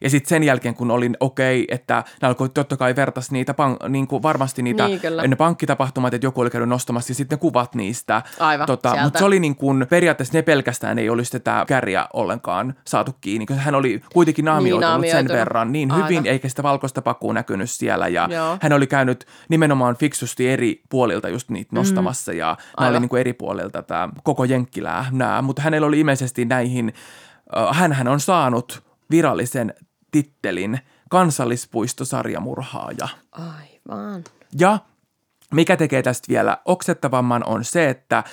[0.01, 3.53] ja sitten sen jälkeen, kun olin okei, okay, että ne alkoi totta kai vertas niitä,
[3.53, 5.27] pank- niin kuin varmasti niitä, Niin, kyllä.
[5.27, 8.21] ne pankkitapahtumat, että joku oli käynyt nostamassa ja sitten ne kuvat niistä.
[8.39, 12.75] Aivan, tota, mutta se oli niin kuin, periaatteessa ne pelkästään ei olisi tätä kärjä ollenkaan
[12.87, 15.39] saatu kiinni, koska hän oli kuitenkin naamioitunut sen naamioitunut.
[15.39, 16.25] verran niin hyvin, Aivan.
[16.25, 18.07] eikä sitä valkoista pakua näkynyt siellä.
[18.07, 18.57] Ja Joo.
[18.61, 23.01] hän oli käynyt nimenomaan fiksusti eri puolilta just niitä nostamassa ja nämä oli Mm.
[23.01, 26.93] Niin kuin eri puolilta tämä koko Jenkkilää nämä, mutta hänellä oli ilmeisesti näihin,
[27.93, 29.73] hän on saanut virallisen
[30.11, 30.79] tittelin
[31.09, 33.07] kansallispuistosarjamurhaaja.
[33.31, 34.23] Aivan.
[34.59, 34.79] Ja
[35.53, 38.23] mikä tekee tästä vielä oksettavamman on se, että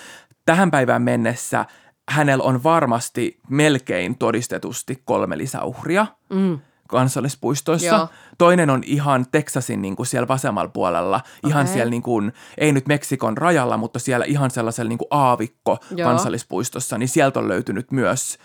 [0.46, 1.64] tähän päivään mennessä
[2.08, 6.58] hänellä on varmasti melkein todistetusti kolme lisäuhria mm.
[6.88, 7.86] kansallispuistoissa.
[7.86, 8.08] Joo.
[8.38, 11.74] Toinen on ihan Texasin niin kuin siellä vasemmalla puolella, ihan Okei.
[11.74, 16.10] siellä niin kuin, ei nyt Meksikon rajalla, mutta siellä ihan sellaisella niin kuin aavikko Joo.
[16.10, 18.38] kansallispuistossa, niin sieltä on löytynyt myös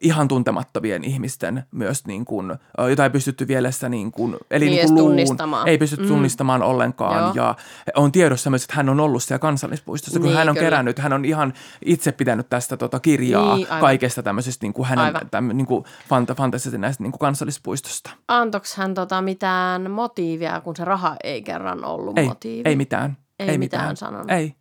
[0.00, 2.54] ihan tuntemattomien ihmisten myös niin kuin,
[2.88, 5.68] jota ei pystytty vielessä niin kuin, eli Niin niin kuin luun, tunnistamaan.
[5.68, 6.08] ei pystytty Mm.
[6.08, 7.32] tunnistamaan ollenkaan Joo.
[7.34, 7.54] ja
[7.96, 10.66] on tiedossa myös, että hän on ollut siellä kansallispuistossa, kun Niin, hän on kyllä.
[10.66, 11.52] kerännyt, hän on ihan
[11.84, 13.80] itse pitänyt tästä tota kirjaa Niin, aivan.
[13.80, 18.10] kaikesta tämmöisestä niin kuin hänen täm, niin kuin fanta, fantasiasta näistä niin kuin kansallispuistosta.
[18.28, 22.62] Antoks hän tota mitään motiivia, kun se raha ei kerran ollut Ei, motiivi?
[22.68, 23.16] ei mitään.
[23.38, 24.30] Ei mitään sanonut.
[24.30, 24.54] Ei,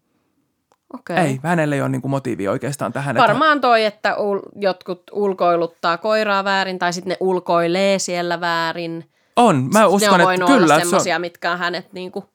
[0.94, 1.18] Okei.
[1.18, 1.40] ei.
[1.44, 3.18] Hänellä ei ole niin kuin motiivi oikeastaan tähän.
[3.18, 9.10] että- Varmaan toi, että ul- jotkut ulkoiluttaa koiraa väärin tai sitten ne ulkoilee siellä väärin.
[9.36, 10.64] On, mä ne uskon, on että voinut kyllä.
[10.66, 12.26] olla että se on- semmoisia, mitkä on hänet niinku...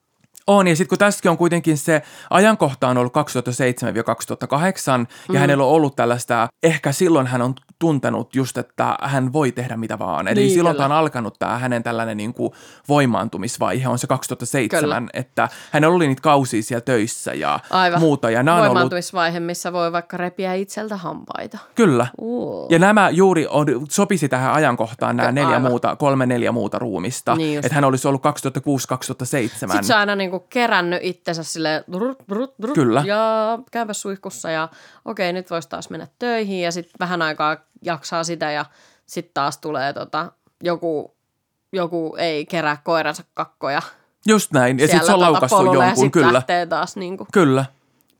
[0.46, 3.16] On, ja sitten kun tässäkin on kuitenkin se ajankohta on ollut 2007-2008,
[5.28, 5.36] ja Mm.
[5.38, 9.98] hänellä on ollut tällaista, ehkä silloin hän on tuntenut just, että hän voi tehdä mitä
[9.98, 10.28] vaan.
[10.28, 10.84] Eli Niin, silloin kyllä.
[10.84, 12.52] tämä on alkanut tämä hänen tällainen niin kuin
[12.88, 15.02] voimaantumisvaihe, on se 2007, Kyllä.
[15.14, 18.00] että hän oli niitä kausia siellä töissä ja Aivan.
[18.00, 18.30] muuta.
[18.30, 21.58] Ja nämä on ollut, Voimaantumisvaihe, missä voi vaikka repiä itseltä hampaita.
[21.74, 22.06] kyllä.
[22.20, 22.66] Uh.
[22.70, 25.62] Ja nämä juuri on, sopisi tähän ajankohtaan nämä neljä Aivan.
[25.70, 27.34] muuta, kolme neljä muuta ruumista.
[27.36, 27.64] Niin just.
[27.64, 28.26] että hän olisi ollut 2006-2007.
[29.50, 33.02] Sitten se on aina niinku kerännyt itsensä sille brut, brut, brut, Kyllä.
[33.06, 34.68] ja käypä suihkussa ja
[35.04, 38.64] okei, nyt voisi taas mennä töihin ja sitten vähän aikaa jaksaa sitä ja
[39.06, 41.16] sitten taas tulee tota, joku,
[41.72, 43.82] joku ei kerää koiransa kakkoja
[44.28, 44.78] Just näin.
[44.78, 46.32] Ja sitten se on tota ja jonkun, sit kyllä.
[46.32, 47.64] lähtee taas niinku, Kyllä.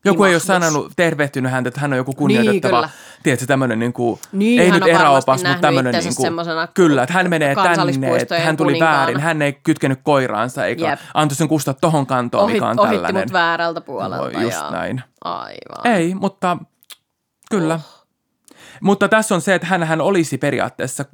[0.05, 2.91] Joku ei ole sanonut, tervehtynyt häntä, että hän on joku kunnioitettava, Niin,
[3.23, 6.33] tiedätkö, tämmöinen niin kuin, Niin, ei nyt eräopas, mutta tämmöinen niin kuin,
[6.73, 8.97] kyllä, että hän menee tänne, että hän tuli kuninkaana.
[8.97, 10.99] väärin, hän ei kytkenyt koiraansa eikä Jep.
[11.13, 13.23] antoi sen kustaa tohon kantoon, ohit, mikä on ohitti tällainen.
[13.23, 14.31] mut väärältä puolelta.
[14.31, 14.71] No, just ja...
[14.71, 15.03] näin.
[15.23, 15.95] Aivan.
[15.97, 16.57] Ei, mutta
[17.51, 17.73] kyllä.
[17.73, 18.02] Oh.
[18.81, 21.05] Mutta tässä on se, että hän, hän olisi periaatteessa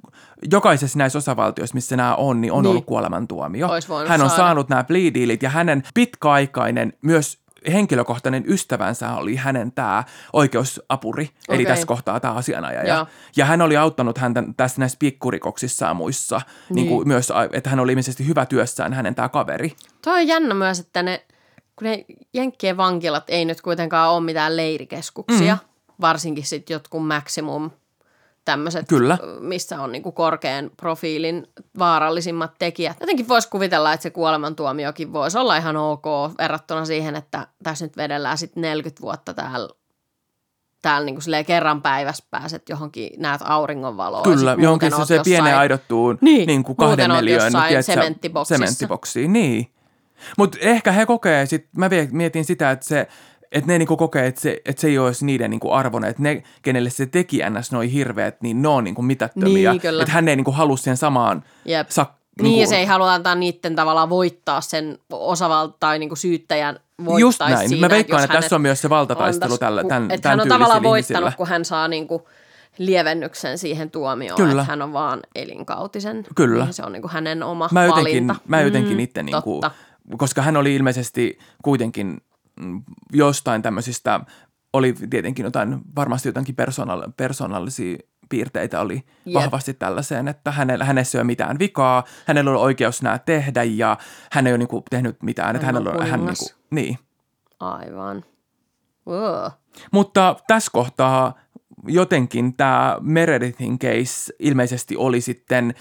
[0.51, 2.69] jokaisessa näissä osavaltioissa, missä nämä on, niin on Niin.
[2.69, 3.67] ollut kuolemantuomio.
[4.07, 4.43] Hän on saada.
[4.43, 7.39] saanut nämä plea dealit ja hänen pitkäaikainen myös
[7.71, 10.03] henkilökohtainen ystävänsä oli hänen tämä
[10.33, 11.65] oikeusapuri, eli Okei.
[11.65, 12.93] tässä kohtaa tämä asianajaja.
[12.95, 13.07] Joo.
[13.37, 16.75] Ja hän oli auttanut häntä tässä näissä pikkurikoksissaan muissa, niin.
[16.75, 16.87] Niin.
[16.87, 19.73] kuin myös, että hän oli ilmeisesti hyvä työssään hänen tämä kaveri.
[20.01, 21.25] Toi on jännä myös, että ne,
[21.75, 25.68] kun ne Jenkkien vankilat ei nyt kuitenkaan ole mitään leirikeskuksia, mm.
[26.01, 27.71] Varsinkin sitten jotkut maximum
[28.45, 29.17] tämmöiset, Kyllä.
[29.39, 31.47] missä on niinku korkean profiilin
[31.79, 32.97] vaarallisimmat tekijät.
[32.99, 36.05] Jotenkin voisi kuvitella, että se kuolemantuomiokin voisi olla ihan ok
[36.37, 39.69] verrattuna siihen, että tässä nyt vedellään sitten 40 vuotta täällä
[40.81, 44.21] täällä niinku silleen kerran päivässä pääset johonkin, näet auringonvaloa.
[44.21, 48.57] Kyllä, johonkin se, se pieneen aidottuun Niin, niin kuin kahden neliön tiedätkö, sementtiboksissa.
[48.57, 49.33] sementtiboksiin.
[49.33, 49.71] Niin.
[50.37, 53.07] Mutta ehkä he kokee, sit, mä mietin sitä, että se,
[53.51, 56.43] että ne niinku kokee, että se, että se ei olisi niiden niinku arvoinen, että ne,
[56.61, 57.71] kenelle se teki ns.
[57.71, 59.71] noi hirveät, niin ne on niinku mitättömiä.
[59.71, 60.01] Niin, kyllä.
[60.03, 61.89] Että hän ei niinku halua siihen samaan Jep.
[61.89, 66.15] sak, Niin, niinku- ja se ei halua antaa niiden tavallaan voittaa sen osavalta tai niinku
[66.15, 67.69] syyttäjän voittaisi Just näin.
[67.69, 70.39] Siinä, Mä veikkaan, jos että tässä on myös se valtataistelu antaisi- tällä, tämän, että tämän
[70.39, 71.37] hän on tavallaan voittanut, ihmisillä.
[71.37, 72.27] kun hän saa niinku
[72.77, 74.37] lievennyksen siihen tuomioon.
[74.37, 74.51] Kyllä.
[74.61, 76.25] Että hän on vaan elinkautisen.
[76.35, 76.63] Kyllä.
[76.63, 78.35] Niin se on niinku hänen oma Mä jotenkin, valinta.
[78.47, 79.61] mä jotenkin Mm, itse, niin kuin,
[80.17, 82.17] koska hän oli ilmeisesti kuitenkin
[83.13, 84.19] jostain tämmöisistä,
[84.73, 87.97] oli tietenkin jotain, varmasti jotakin persoonal, persoonallisia
[88.29, 89.33] piirteitä oli Jep.
[89.33, 93.97] vahvasti tällaiseen, että hänellä, hänessä ei ole mitään vikaa, hänellä on oikeus nämä tehdä ja
[94.31, 95.55] hän ei ole niin kuin, tehnyt mitään.
[95.55, 96.97] Että Hän hänellä on, hän, niin, kuin, niin.
[97.59, 98.23] Aivan.
[99.07, 99.51] Wow.
[99.91, 101.33] Mutta tässä kohtaa
[101.87, 105.73] jotenkin tämä Meredithin case ilmeisesti oli sitten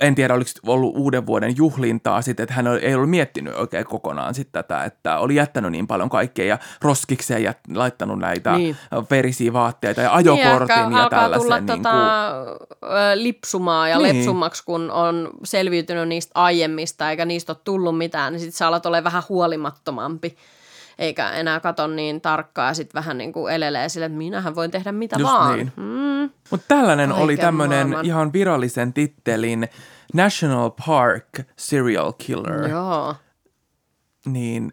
[0.00, 4.34] en tiedä, oliko ollut uuden vuoden juhlintaa sitten, että hän ei ollut miettinyt oikein kokonaan
[4.34, 8.76] sitten tätä, että oli jättänyt niin paljon kaikkea ja roskikseen ja laittanut näitä niin.
[9.10, 11.42] verisiä vaatteita ja ajokortin niin, ja tällaisen.
[11.42, 11.90] tulla niin tota,
[12.80, 13.24] kuin...
[13.24, 14.16] lipsumaan ja niin.
[14.16, 18.86] lepsummaksi, kun on selviytynyt niistä aiemmista eikä niistä ole tullut mitään, niin sitten sä alat
[18.86, 20.36] olla vähän huolimattomampi
[20.98, 24.70] eikä enää kato niin tarkkaa ja sitten vähän niin kuin elelee sille, että minähän voin
[24.70, 25.58] tehdä mitä Just vaan.
[25.58, 25.72] Niin.
[25.76, 26.30] Mm.
[26.50, 29.68] Mutta tällainen Kaiken oli tämmöinen ihan virallisen tittelin
[30.14, 32.68] National Park Serial Killer.
[32.68, 33.14] Joo.
[34.26, 34.70] Niin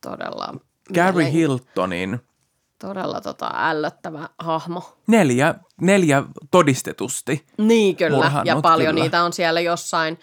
[0.00, 0.54] todella
[0.94, 1.32] Gary mielen...
[1.32, 2.20] Hiltonin
[2.78, 4.96] todella tota ällöttävä hahmo.
[5.06, 7.46] Neljä, neljä todistetusti.
[7.58, 9.04] Niin kyllä, ja paljon kyllä.
[9.04, 10.18] niitä on siellä jossain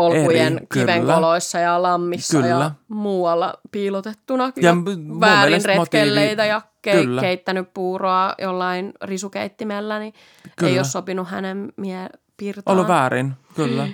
[0.00, 2.48] polkujen Eri, kivenkoloissa ja lammissa kyllä.
[2.48, 4.44] ja muualla piilotettuna.
[4.56, 4.74] Ja, ja
[5.20, 10.14] väärin retkelleitä motiivi, ja ke- keittänyt puuroa jollain risukeittimellä, niin
[10.56, 10.72] kyllä.
[10.72, 12.76] ei ole sopinut hänen mie- piirtoon.
[12.76, 13.88] Ollut väärin, kyllä.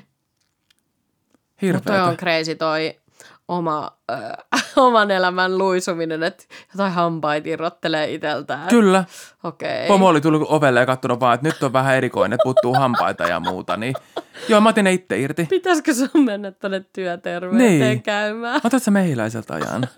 [1.62, 1.92] Hirveetä.
[1.92, 3.01] Mutta on crazy toi
[3.57, 8.68] oma, äh, oman elämän luisuminen, että jotain hampaita irrottelee itseltään.
[8.68, 9.05] Kyllä.
[9.44, 9.76] Okei.
[9.76, 9.88] Okay.
[9.88, 13.24] Pomo oli tullut ovelle ja katsonut vaan, että nyt on vähän erikoinen, että puuttuu hampaita
[13.24, 13.94] ja muuta, niin
[14.48, 15.46] joo, mä otin ne itse irti.
[15.50, 18.03] Pitäisikö sun mennä tuonne työterveyteen niin.
[18.03, 18.61] käymään?
[18.64, 19.88] Otat sä mehiläiseltä ajan?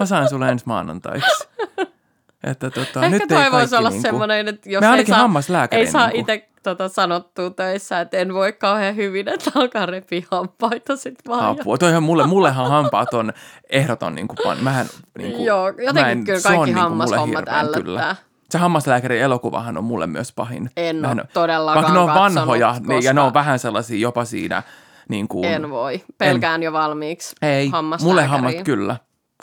[0.00, 1.48] mä saan sulle ensi maanantaiksi.
[2.44, 5.86] Että tota, Ehkä nyt toi ei voisi olla niinku, semmoinen, että jos ei saa, ei
[5.86, 6.20] saa niinku.
[6.20, 11.44] itse tota, sanottua töissä, että en voi kauhean hyvin, että alkaa repiä hampaita sit vaan.
[11.44, 11.78] Apua.
[11.78, 13.32] Toihan mulle, mullehan hampaat on
[13.70, 14.86] ehdoton, niin kuin, mähän,
[15.18, 17.82] niin kuin, Joo, jotenkin en, kyllä kaikki niin hammashommat ällöttää.
[17.82, 18.16] Kyllä.
[18.50, 20.70] Se hammaslääkärin elokuvahan on mulle myös pahin.
[20.76, 24.62] En ole todellakaan Vaikka ne on vanhoja niin, ja ne on vähän sellaisia jopa siinä
[25.08, 26.04] niin kuin, En voi.
[26.18, 27.70] Pelkään en, jo valmiiksi Ei,
[28.02, 28.96] mulle hammat kyllä.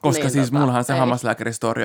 [0.04, 0.99] Koska niin, siis tota, mullahan se ei.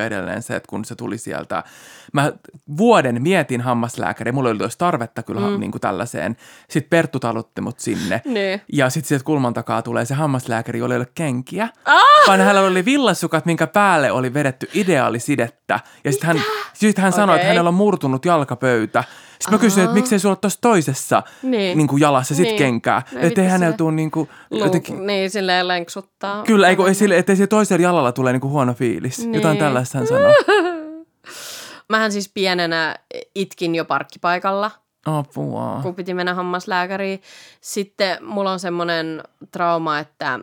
[0.07, 1.65] edelleen se, että kun se tuli sieltä,
[2.13, 2.33] mä
[2.77, 5.61] vuoden mietin hammaslääkäriä, mulla oli olisi tarvetta kyllä mm.
[5.61, 6.37] niin kuin tällaiseen.
[6.69, 8.23] Sitten Perttu talutti mut sinne.
[8.25, 8.61] Niin.
[8.73, 12.03] Ja sitten sieltä kulman takaa tulee se hammaslääkäri, jolla ei ole kenkiä, ah!
[12.27, 15.81] vaan hänellä oli villasukat, minkä päälle oli vedetty ideaalisidettä.
[16.05, 16.43] Ja sitten hän,
[16.73, 17.37] sit hän sanoi, okay.
[17.37, 19.05] että hänellä on murtunut jalkapöytä.
[19.41, 21.79] Sitten mä kysyin, että miksei sulla ole tuossa toisessa niin.
[21.79, 22.57] Niin kuin jalassa sit niin.
[22.57, 23.03] kenkää.
[23.13, 25.07] No, että ei hänellä tule niin kuin, jotenkin...
[25.07, 26.43] Niin, silleen lenksuttaa.
[26.43, 29.19] Kyllä, ei, ei sille, ettei se toisella jalalla tule niin kuin huono fiilis.
[29.19, 29.35] Niin.
[29.35, 30.35] Jotain tällaista hän sanoi.
[31.91, 32.97] Mähän siis pienenä
[33.35, 34.71] itkin jo parkkipaikalla.
[35.07, 35.81] Apua.
[35.83, 37.23] Kun piti mennä hammaslääkäriin.
[37.61, 39.23] Sitten mulla on semmoinen
[39.53, 40.41] trauma, että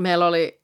[0.00, 0.61] meillä oli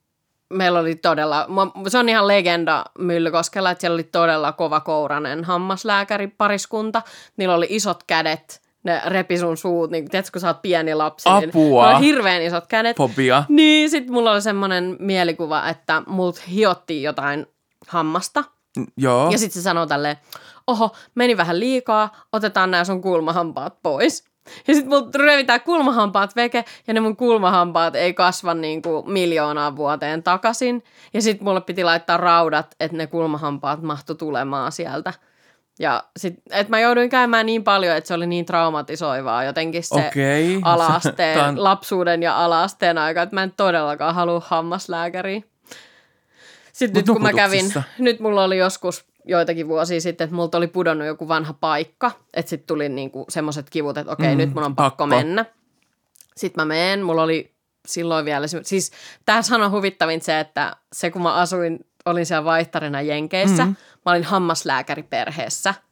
[0.50, 1.46] meillä oli todella,
[1.88, 7.02] se on ihan legenda Myllykoskella, että siellä oli todella kova kouranen hammaslääkäripariskunta.
[7.36, 11.28] Niillä oli isot kädet, ne repi sun suut, niin tiedätkö, kun sä oot pieni lapsi,
[11.28, 11.86] Apua.
[11.86, 12.96] niin on hirveän isot kädet.
[12.96, 13.44] Fobia.
[13.48, 17.46] Niin, sit mulla oli semmoinen mielikuva, että mult hiottiin jotain
[17.88, 18.44] hammasta.
[18.96, 19.30] Joo.
[19.30, 20.16] Ja sitten se sanoo tälleen,
[20.66, 24.27] oho, meni vähän liikaa, otetaan nämä sun kulmahampaat pois.
[24.68, 29.76] Ja sitten mulla revitään kulmahampaat veke, ja ne mun kulmahampaat ei kasva niin kuin miljoonaa
[29.76, 30.84] vuoteen takaisin.
[31.14, 35.12] Ja sitten mulle piti laittaa raudat, että ne kulmahampaat mahtu tulemaan sieltä.
[35.78, 39.94] Ja sit, et mä jouduin käymään niin paljon, että se oli niin traumatisoivaa jotenkin se
[39.94, 40.60] okay.
[40.72, 41.64] alaasteen, Tämän...
[41.64, 45.42] lapsuuden ja alaasteen aika, että mä en todellakaan halua hammaslääkäriä.
[46.72, 50.58] Sitten Mut nyt kun mä kävin, nyt mulla oli joskus joitakin vuosia sitten, että multa
[50.58, 54.54] oli pudonnut joku vanha paikka, että sitten tuli niinku semmoiset kivut, että okei, mm, nyt
[54.54, 55.44] mun on pakko, pakko mennä.
[56.36, 57.54] Sitten mä menen, mulla oli
[57.86, 58.92] silloin vielä, siis
[59.26, 63.76] tässä on huvittavin se, että se kun mä asuin, olin siellä vaihtarina Jenkeissä, mm.
[64.06, 65.74] mä olin hammaslääkäriperheessä–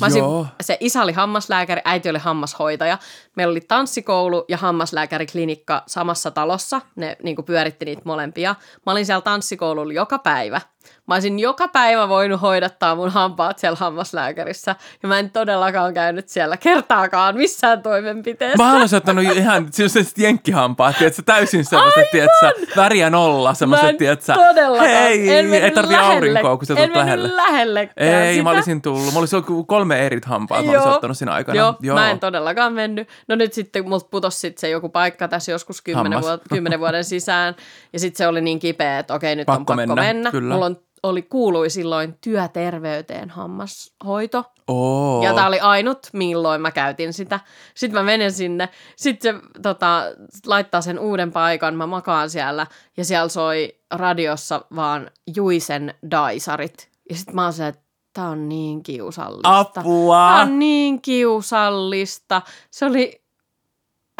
[0.00, 0.24] Mä olisin,
[0.60, 2.98] se isä oli hammaslääkäri, äiti oli hammashoitaja.
[3.36, 6.80] Meillä oli tanssikoulu ja hammaslääkäriklinikka samassa talossa.
[6.96, 8.54] Ne niin pyöritti niitä molempia.
[8.86, 10.60] Mä olin siellä tanssikoululla joka päivä.
[11.08, 14.76] Mä olisin joka päivä voinut hoidattaa mun hampaat siellä hammaslääkärissä.
[15.02, 18.64] Ja mä en todellakaan käynyt siellä kertaakaan missään toimenpiteessä.
[18.64, 24.88] Mä olisin ottanut ihan sellaiset jenkkihampaat, tiedätkö, täysin sellaiset, tiedätkö, väriä nolla, sellaiset, tiedätkö, todellakaan.
[24.88, 27.36] Hei, en ei tarvi aurinkoa, kun sä tulet lähelle.
[27.36, 28.42] lähellekään Ei, sitä.
[28.42, 29.12] mä olisin tullut.
[29.12, 31.58] Mä olisin kolme eri hampaat, mä olisin ottanut siinä aikana.
[31.58, 33.08] Joo, Joo, mä en todellakaan mennyt.
[33.28, 36.18] No nyt sitten multa putosi sit se joku paikka tässä joskus kymmenen,
[36.48, 37.54] kymmenen vuoden sisään.
[37.92, 39.94] Ja sitten se oli niin kipeä, että okei, nyt pakko on pakko mennä.
[39.94, 40.30] mennä.
[40.30, 40.54] Kyllä.
[40.54, 44.44] Mulla on oli, kuului silloin työterveyteen hammashoito.
[44.66, 45.24] Oh.
[45.24, 47.40] Ja tämä oli ainut, milloin mä käytin sitä.
[47.74, 48.68] Sitten mä menen sinne.
[48.96, 50.02] Sitten se tota,
[50.46, 51.74] laittaa sen uuden paikan.
[51.74, 52.66] Mä makaan siellä
[52.96, 56.90] ja siellä soi radiossa vaan Juisen Daisarit.
[57.10, 57.81] Ja sitten mä oon se, että
[58.12, 59.58] tää on niin kiusallista.
[59.58, 60.28] Apua!
[60.28, 62.42] Tää on niin kiusallista.
[62.70, 63.22] Se oli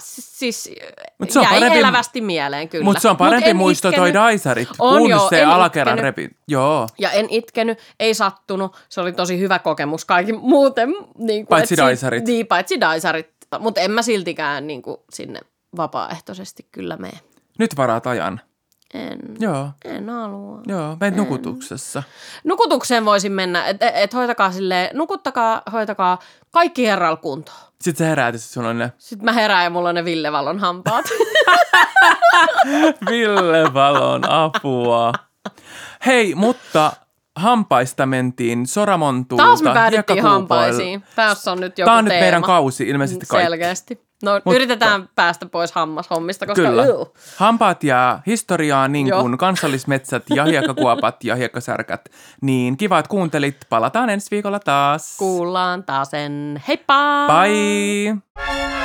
[0.03, 0.71] siis
[1.19, 2.85] Mut se on jäi parempi, elävästi mieleen kyllä.
[2.85, 4.03] Mutta se on parempi Mut muisto itkenyt.
[4.03, 6.31] toi Daisarit, on kun joo, se alakerran repi.
[6.49, 6.89] Joo.
[6.99, 8.77] Ja en itkenyt, ei sattunut.
[8.89, 10.89] Se oli tosi hyvä kokemus kaikki muuten.
[11.19, 12.25] Niin kuin, paitsi Daisarit.
[12.25, 13.43] Niin, paitsi Daisarit.
[13.53, 15.41] mutta, mutta en mä siltikään niin kuin sinne
[15.77, 17.19] vapaaehtoisesti kyllä mene.
[17.59, 18.41] Nyt varaat ajan.
[18.95, 20.61] En, Joo, en halua.
[20.67, 22.03] joo, menet nukutuksessa.
[22.45, 26.19] Nukutukseen voisin mennä, että et hoitakaa silleen, nukuttakaa, hoitakaa
[26.51, 27.59] kaikki herralla kuntoon.
[27.81, 30.33] Sitten sä heräät sit sulla on ne Sitten mä herään ja mulla on ne Ville
[30.33, 31.05] Vallon hampaat.
[33.11, 35.13] Ville Valon apua.
[36.07, 36.93] Hei, mutta
[37.37, 39.43] hampaista mentiin Soramontulta.
[39.45, 41.05] Taas me päädyttiin hampaisiin.
[41.17, 42.25] Tässä on nyt joku Tämä on nyt teema.
[42.25, 43.47] meidän kausi, ilmeisesti kaikki.
[43.47, 44.01] Selkeästi.
[44.23, 46.83] No Mutta- yritetään päästä pois hammashommista, koska Kyllä.
[46.83, 47.13] Ugh.
[47.37, 52.09] Hampaat jää historiaan niin kuin kansallismetsät ja hiekkakuopat ja hiekkasärkät.
[52.41, 53.57] Niin kiva, että kuuntelit.
[53.69, 55.17] Palataan ensi viikolla taas.
[55.19, 56.63] kuullaan taas sen.
[56.69, 57.27] Heippa!
[57.27, 58.82] Bye!